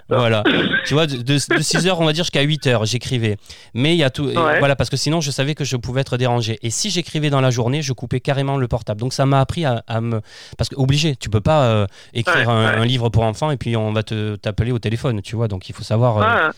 [0.08, 0.42] Voilà.
[0.86, 3.36] tu vois, de, 6 heures, on va dire, jusqu'à 8 heures, j'écrivais.
[3.74, 4.30] Mais il y a tout.
[4.30, 6.58] Voilà, parce que sinon, je savais que je pouvais être dérangé.
[6.62, 9.00] Et si j'écrivais dans la journée, je coupais carrément le portable.
[9.00, 10.20] Donc, ça m'a appris à, me.
[10.56, 13.92] Parce que, obligé, tu peux pas écrire un un livre pour enfants et puis on
[13.92, 15.48] va te t'appeler au téléphone, tu vois.
[15.48, 16.52] Donc il faut savoir.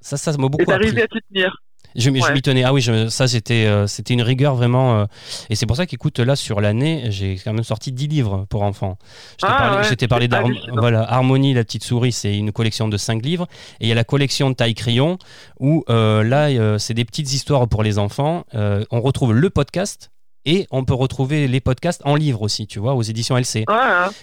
[0.00, 0.70] Ça, ça m'a beaucoup.
[0.70, 0.88] Appris.
[1.00, 1.56] à t'y tenir.
[1.94, 2.64] Je, je m'y tenais.
[2.64, 5.00] Ah oui, ça c'était euh, c'était une rigueur vraiment.
[5.00, 5.04] Euh,
[5.50, 8.62] et c'est pour ça qu'écoute là sur l'année, j'ai quand même sorti 10 livres pour
[8.62, 8.98] enfants.
[9.40, 13.24] Je t'ai parlé, ah, parlé voilà, Harmonie, la petite souris, c'est une collection de 5
[13.24, 13.46] livres.
[13.80, 15.18] Et il y a la collection de taille crayon
[15.60, 18.44] où là c'est des petites histoires pour les enfants.
[18.54, 20.10] on retrouve le podcast
[20.46, 23.64] Et on peut retrouver les podcasts en livre aussi, tu vois, aux éditions LC.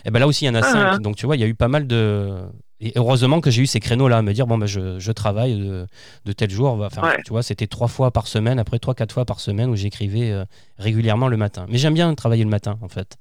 [0.05, 0.99] Et ben là aussi, il y en a cinq.
[1.01, 2.36] Donc tu vois, il y a eu pas mal de.
[2.84, 6.34] Et heureusement que j'ai eu ces créneaux-là, à me dire bon ben je, travaille de,
[6.34, 6.82] tel jour.
[6.82, 9.75] Enfin, tu vois, c'était trois fois par semaine, après trois quatre fois par semaine où
[9.75, 10.45] j'écrivais euh,
[10.79, 11.67] régulièrement le matin.
[11.69, 13.17] Mais j'aime bien travailler le matin, en fait.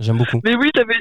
[0.00, 0.40] J'aime beaucoup.
[0.44, 0.94] Mais oui, t'avais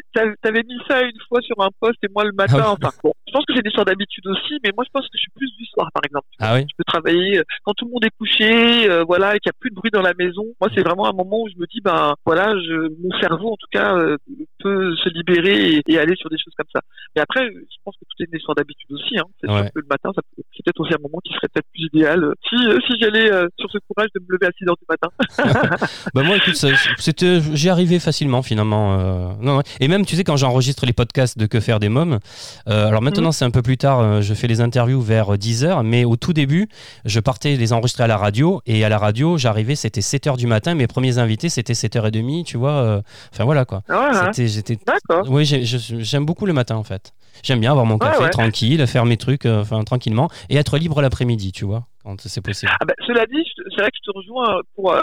[0.43, 2.59] avais mis ça une fois sur un poste et moi le matin.
[2.61, 5.05] Ah enfin, bon, je pense que j'ai des sortes d'habitude aussi, mais moi je pense
[5.05, 6.27] que je suis plus du soir, par exemple.
[6.39, 6.65] Ah oui.
[6.69, 9.55] Je peux travailler euh, quand tout le monde est couché, euh, voilà, et qu'il n'y
[9.55, 10.45] a plus de bruit dans la maison.
[10.61, 13.57] Moi, c'est vraiment un moment où je me dis, ben voilà, je, mon cerveau en
[13.57, 14.17] tout cas euh,
[14.59, 16.81] peut se libérer et, aller sur des choses comme ça.
[17.15, 19.17] Mais après, je pense que tout est une histoire d'habitude aussi.
[19.17, 19.25] Hein.
[19.41, 22.33] C'est sûr que le matin, c'est peut-être aussi un moment qui serait peut-être plus idéal
[22.47, 25.09] si si j'allais sur ce courage de me lever à 6 heures du matin.
[26.13, 26.55] bah moi, écoute,
[26.97, 28.82] c'était, j'y arrivais facilement finalement.
[29.41, 32.19] Non, et même, tu sais, quand j'enregistre les podcasts de Que faire des mômes,
[32.67, 33.31] euh, alors maintenant, mhm.
[33.33, 36.33] c'est un peu plus tard, euh, je fais les interviews vers 10h, mais au tout
[36.33, 36.67] début,
[37.05, 40.47] je partais les enregistrer à la radio, et à la radio, j'arrivais, c'était 7h du
[40.47, 42.71] matin, mes premiers invités, c'était 7h30, tu vois.
[42.71, 43.01] Euh,
[43.33, 43.81] enfin, voilà quoi.
[43.89, 44.77] Ah j'étais.
[44.85, 45.27] D'accord.
[45.29, 47.13] Oui, j'aime beaucoup le matin en fait.
[47.41, 51.51] J'aime bien avoir mon café tranquille, faire mes trucs enfin, tranquillement, et être libre l'après-midi,
[51.51, 52.71] tu vois, quand c'est possible.
[52.79, 53.43] Ah bah, cela dit,
[53.75, 54.93] c'est vrai que je te rejoins pour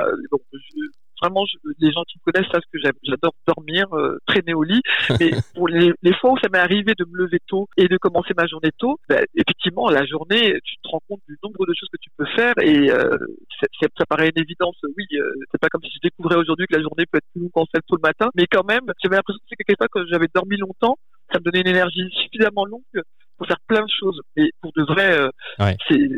[1.21, 1.45] vraiment,
[1.79, 4.83] les gens qui me connaissent savent que j'adore dormir, euh, traîner au lit.
[5.21, 8.35] Mais pour les, fois où ça m'est arrivé de me lever tôt et de commencer
[8.37, 11.89] ma journée tôt, bah, effectivement, la journée, tu te rends compte du nombre de choses
[11.93, 13.17] que tu peux faire et euh,
[13.81, 14.77] ça paraît une évidence.
[14.97, 17.43] Oui, euh, c'est pas comme si je découvrais aujourd'hui que la journée peut être plus
[17.43, 20.07] longue qu'on se tôt le matin, mais quand même, j'avais l'impression que quelque fois que
[20.11, 20.97] j'avais dormi longtemps,
[21.33, 23.03] ça me donnait une énergie suffisamment longue
[23.37, 24.21] pour faire plein de choses.
[24.37, 25.19] Et pour de vrai,
[25.89, 26.09] c'est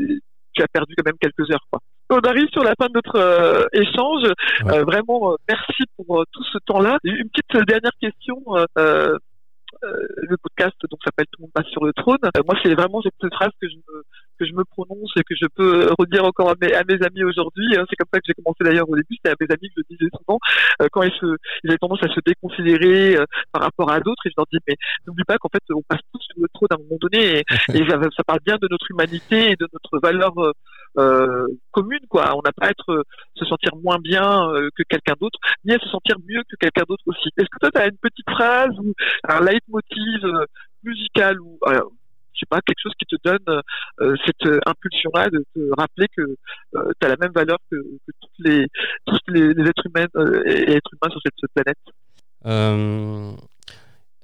[0.55, 1.65] tu as perdu quand même quelques heures.
[1.71, 1.81] Quoi
[2.11, 4.25] on arrive sur la fin de notre euh, échange.
[4.67, 6.99] Euh, vraiment, euh, merci pour tout ce temps-là.
[7.05, 8.37] Une petite dernière question.
[9.85, 12.19] le podcast donc s'appelle Tout le monde passe sur le trône.
[12.47, 14.03] moi, c'est vraiment cette phrase que je me
[14.39, 17.23] que je me prononce et que je peux redire encore à mes, à mes amis
[17.23, 17.77] aujourd'hui.
[17.77, 17.85] Hein.
[17.89, 19.17] C'est comme ça que j'ai commencé d'ailleurs au début.
[19.17, 20.39] C'était à mes amis que je disais souvent
[20.91, 23.17] quand ils, se, ils avaient tendance à se déconsidérer
[23.53, 24.27] par rapport à d'autres.
[24.27, 24.77] Et je leur dis mais
[25.07, 27.45] n'oublie pas qu'en fait on passe tous sur le trône à un moment donné et,
[27.75, 30.33] et ça, ça, parle bien de notre humanité et de notre valeur
[30.99, 32.37] euh, commune quoi.
[32.37, 33.03] On n'a pas à être euh,
[33.35, 36.85] se sentir moins bien euh, que quelqu'un d'autre, ni à se sentir mieux que quelqu'un
[36.89, 37.29] d'autre aussi.
[37.37, 38.93] Est-ce que toi tu as une petite phrase ou
[39.29, 40.21] un leitmotiv
[40.83, 41.59] musical ou
[42.35, 43.63] je sais pas quelque chose qui te donne
[44.27, 46.37] cette impulsion là de te rappeler que
[46.73, 47.77] tu as la même valeur que,
[48.41, 48.67] les
[49.07, 50.07] tous les, êtres humains
[50.47, 51.79] et êtres humains sur cette, planète?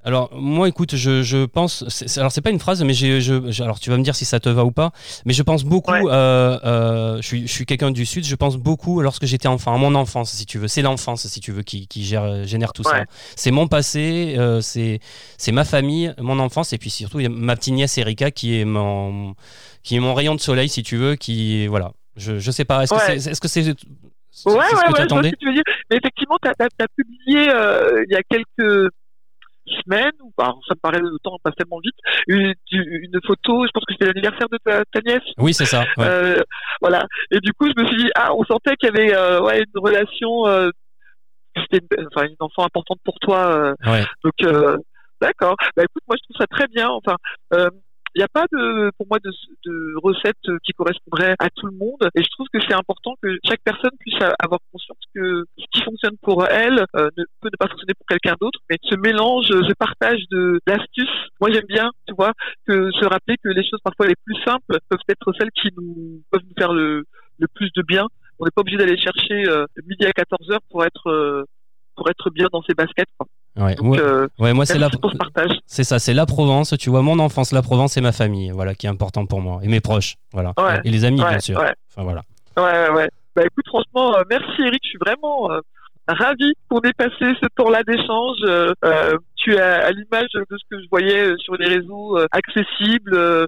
[0.05, 1.85] Alors moi, écoute, je, je pense.
[2.17, 3.21] alors c'est pas une phrase, mais j'ai,
[3.61, 4.93] alors tu vas me dire si ça te va ou pas.
[5.25, 5.91] Mais je pense beaucoup.
[5.93, 8.25] Euh, euh, je suis, je suis quelqu'un du sud.
[8.25, 10.69] Je pense beaucoup lorsque j'étais enfant, à mon enfance, si tu veux.
[10.69, 13.05] C'est l'enfance, si tu veux, qui, qui gère, génère tout ça.
[13.37, 15.01] C'est mon passé, euh, c'est,
[15.37, 19.35] c'est ma famille, mon enfance, et puis surtout ma petite nièce Erika qui est mon,
[19.83, 21.93] qui est mon rayon de soleil, si tu veux, qui voilà.
[22.17, 22.85] Je, je sais pas.
[22.85, 23.63] Est-ce que c'est, est-ce que c'est
[24.47, 25.65] Ouais, ouais, ouais, je vois ce que tu veux dire.
[25.91, 27.51] Mais effectivement, tu as, publié
[28.09, 28.91] il y a quelques
[29.69, 31.95] semaine, ou ça me paraît le temps passe tellement vite,
[32.27, 35.23] une, une photo, je pense que c'était l'anniversaire de ta, nièce.
[35.39, 35.85] Oui, c'est ça.
[35.99, 36.43] Euh,
[36.81, 37.07] voilà.
[37.31, 39.61] Et du coup, je me suis dit, ah, on sentait qu'il y avait euh, ouais,
[39.61, 40.71] une relation, euh,
[41.57, 43.75] c'était une, enfin, une enfant importante pour toi.
[43.87, 44.05] Ouais.
[44.25, 44.55] Donc,
[45.21, 45.57] d'accord.
[45.77, 46.89] Bah écoute, moi je trouve ça très bien.
[46.89, 47.17] Enfin,
[48.15, 49.31] il n'y a pas de, pour moi de,
[49.65, 52.09] de recette qui correspondrait à tout le monde.
[52.15, 55.83] Et je trouve que c'est important que chaque personne puisse avoir conscience que ce qui
[55.83, 58.61] fonctionne pour elle euh, ne peut ne pas fonctionner pour quelqu'un d'autre.
[58.71, 61.09] Mais ce mélange, ce partage de d'astuces,
[61.41, 62.33] moi j'aime bien, tu vois,
[62.67, 66.23] que se rappeler que les choses parfois les plus simples peuvent être celles qui nous
[66.31, 67.05] peuvent nous faire le,
[67.39, 68.07] le plus de bien.
[68.39, 71.45] On n'est pas obligé d'aller chercher euh, midi à 14 heures pour être euh,
[71.97, 73.09] pour être bien dans ses baskets.
[73.19, 73.27] Quoi.
[73.57, 74.89] Ouais, euh, ouais, moi c'est la
[75.67, 78.75] c'est ça, c'est la Provence, tu vois mon enfance, la Provence et ma famille, voilà
[78.75, 80.55] qui est important pour moi et mes proches, voilà.
[80.85, 81.59] et les amis bien sûr.
[81.59, 82.23] Enfin voilà.
[82.57, 83.09] Ouais ouais.
[83.35, 85.61] Bah écoute franchement euh, merci Eric, je suis vraiment euh,
[86.07, 88.37] ravi qu'on ait passé ce temps-là d'échange.
[89.37, 93.47] tu es à, l'image de ce que je voyais sur les réseaux accessibles,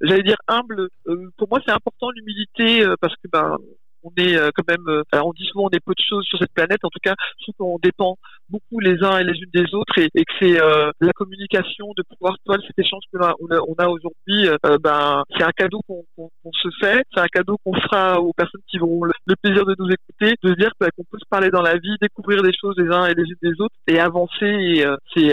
[0.00, 0.88] j'allais dire humble.
[1.36, 3.58] pour moi c'est important l'humilité parce que ben
[4.02, 6.38] on est euh, quand même, euh, on dit souvent on est peu de choses sur
[6.38, 8.16] cette planète, en tout cas, je trouve qu'on dépend
[8.48, 12.02] beaucoup les uns et les unes des autres et, que c'est euh, la communication de
[12.02, 14.48] pouvoir, toi, cet échange a, on a, aujourd'hui,
[14.82, 18.78] ben, c'est un cadeau qu'on se fait, c'est un cadeau qu'on fera aux personnes qui
[18.78, 21.76] vont le, plaisir de nous écouter, de dire ben, qu'on peut se parler dans la
[21.78, 24.46] vie, découvrir des choses les uns et les unes des autres et avancer.
[24.46, 24.84] Et
[25.14, 25.32] c'est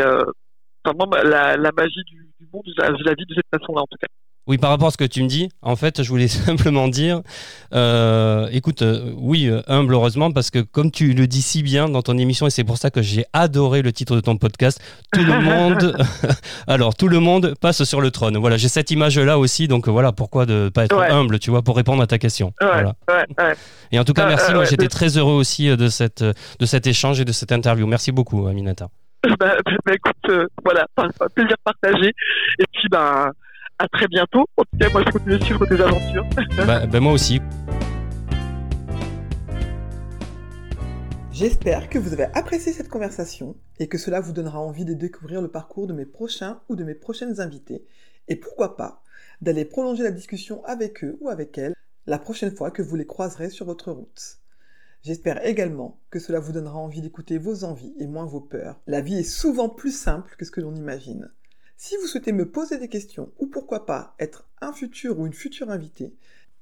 [0.86, 3.98] vraiment la, la, magie du, du monde, je la, vie de cette façon-là en tout
[4.00, 4.08] cas.
[4.48, 7.22] Oui, par rapport à ce que tu me dis, en fait, je voulais simplement dire,
[7.74, 11.90] euh, écoute, euh, oui, euh, humble heureusement, parce que comme tu le dis si bien
[11.90, 14.82] dans ton émission, et c'est pour ça que j'ai adoré le titre de ton podcast,
[15.12, 15.98] tout le monde,
[16.68, 18.38] alors tout le monde passe sur le trône.
[18.38, 21.76] Voilà, j'ai cette image-là aussi, donc voilà, pourquoi de pas être humble, tu vois, pour
[21.76, 22.54] répondre à ta question.
[22.62, 22.96] voilà.
[23.92, 24.54] Et en tout cas, merci.
[24.54, 27.86] moi, j'étais très heureux aussi de cette de cet échange et de cette interview.
[27.86, 28.88] Merci beaucoup, Aminata.
[29.40, 30.86] Bah, bah, écoute, voilà,
[31.36, 32.14] plaisir partagé.
[32.60, 33.32] Et puis, ben
[33.80, 34.46] à très bientôt.
[34.58, 36.26] En tout cas, moi, je continue de suivre tes aventures.
[36.66, 37.40] bah, bah, moi aussi.
[41.32, 45.42] J'espère que vous avez apprécié cette conversation et que cela vous donnera envie de découvrir
[45.42, 47.86] le parcours de mes prochains ou de mes prochaines invités
[48.28, 49.04] et pourquoi pas
[49.42, 51.76] d'aller prolonger la discussion avec eux ou avec elles
[52.08, 54.40] la prochaine fois que vous les croiserez sur votre route.
[55.04, 58.82] J'espère également que cela vous donnera envie d'écouter vos envies et moins vos peurs.
[58.88, 61.30] La vie est souvent plus simple que ce que l'on imagine.
[61.80, 65.34] Si vous souhaitez me poser des questions ou pourquoi pas être un futur ou une
[65.34, 66.12] future invitée,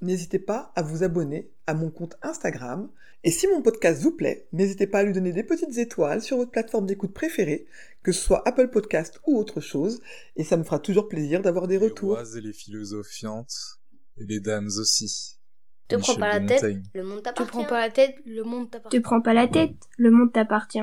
[0.02, 2.90] n'hésitez pas à vous abonner à mon compte Instagram.
[3.24, 6.36] Et si mon podcast vous plaît, n'hésitez pas à lui donner des petites étoiles sur
[6.36, 7.66] votre plateforme d'écoute préférée,
[8.04, 10.02] que ce soit Apple Podcast ou autre chose,
[10.36, 12.20] et ça me fera toujours plaisir d'avoir des retours.
[12.20, 13.80] Les et les philosophiantes,
[14.18, 15.40] et les dames aussi.
[15.88, 17.46] Te prends pas la tête, le monde t'appartient.
[17.46, 18.98] Tu prends pas la tête, le monde t'appartient.
[18.98, 20.80] Tu prends pas la tête, le monde t'appartient.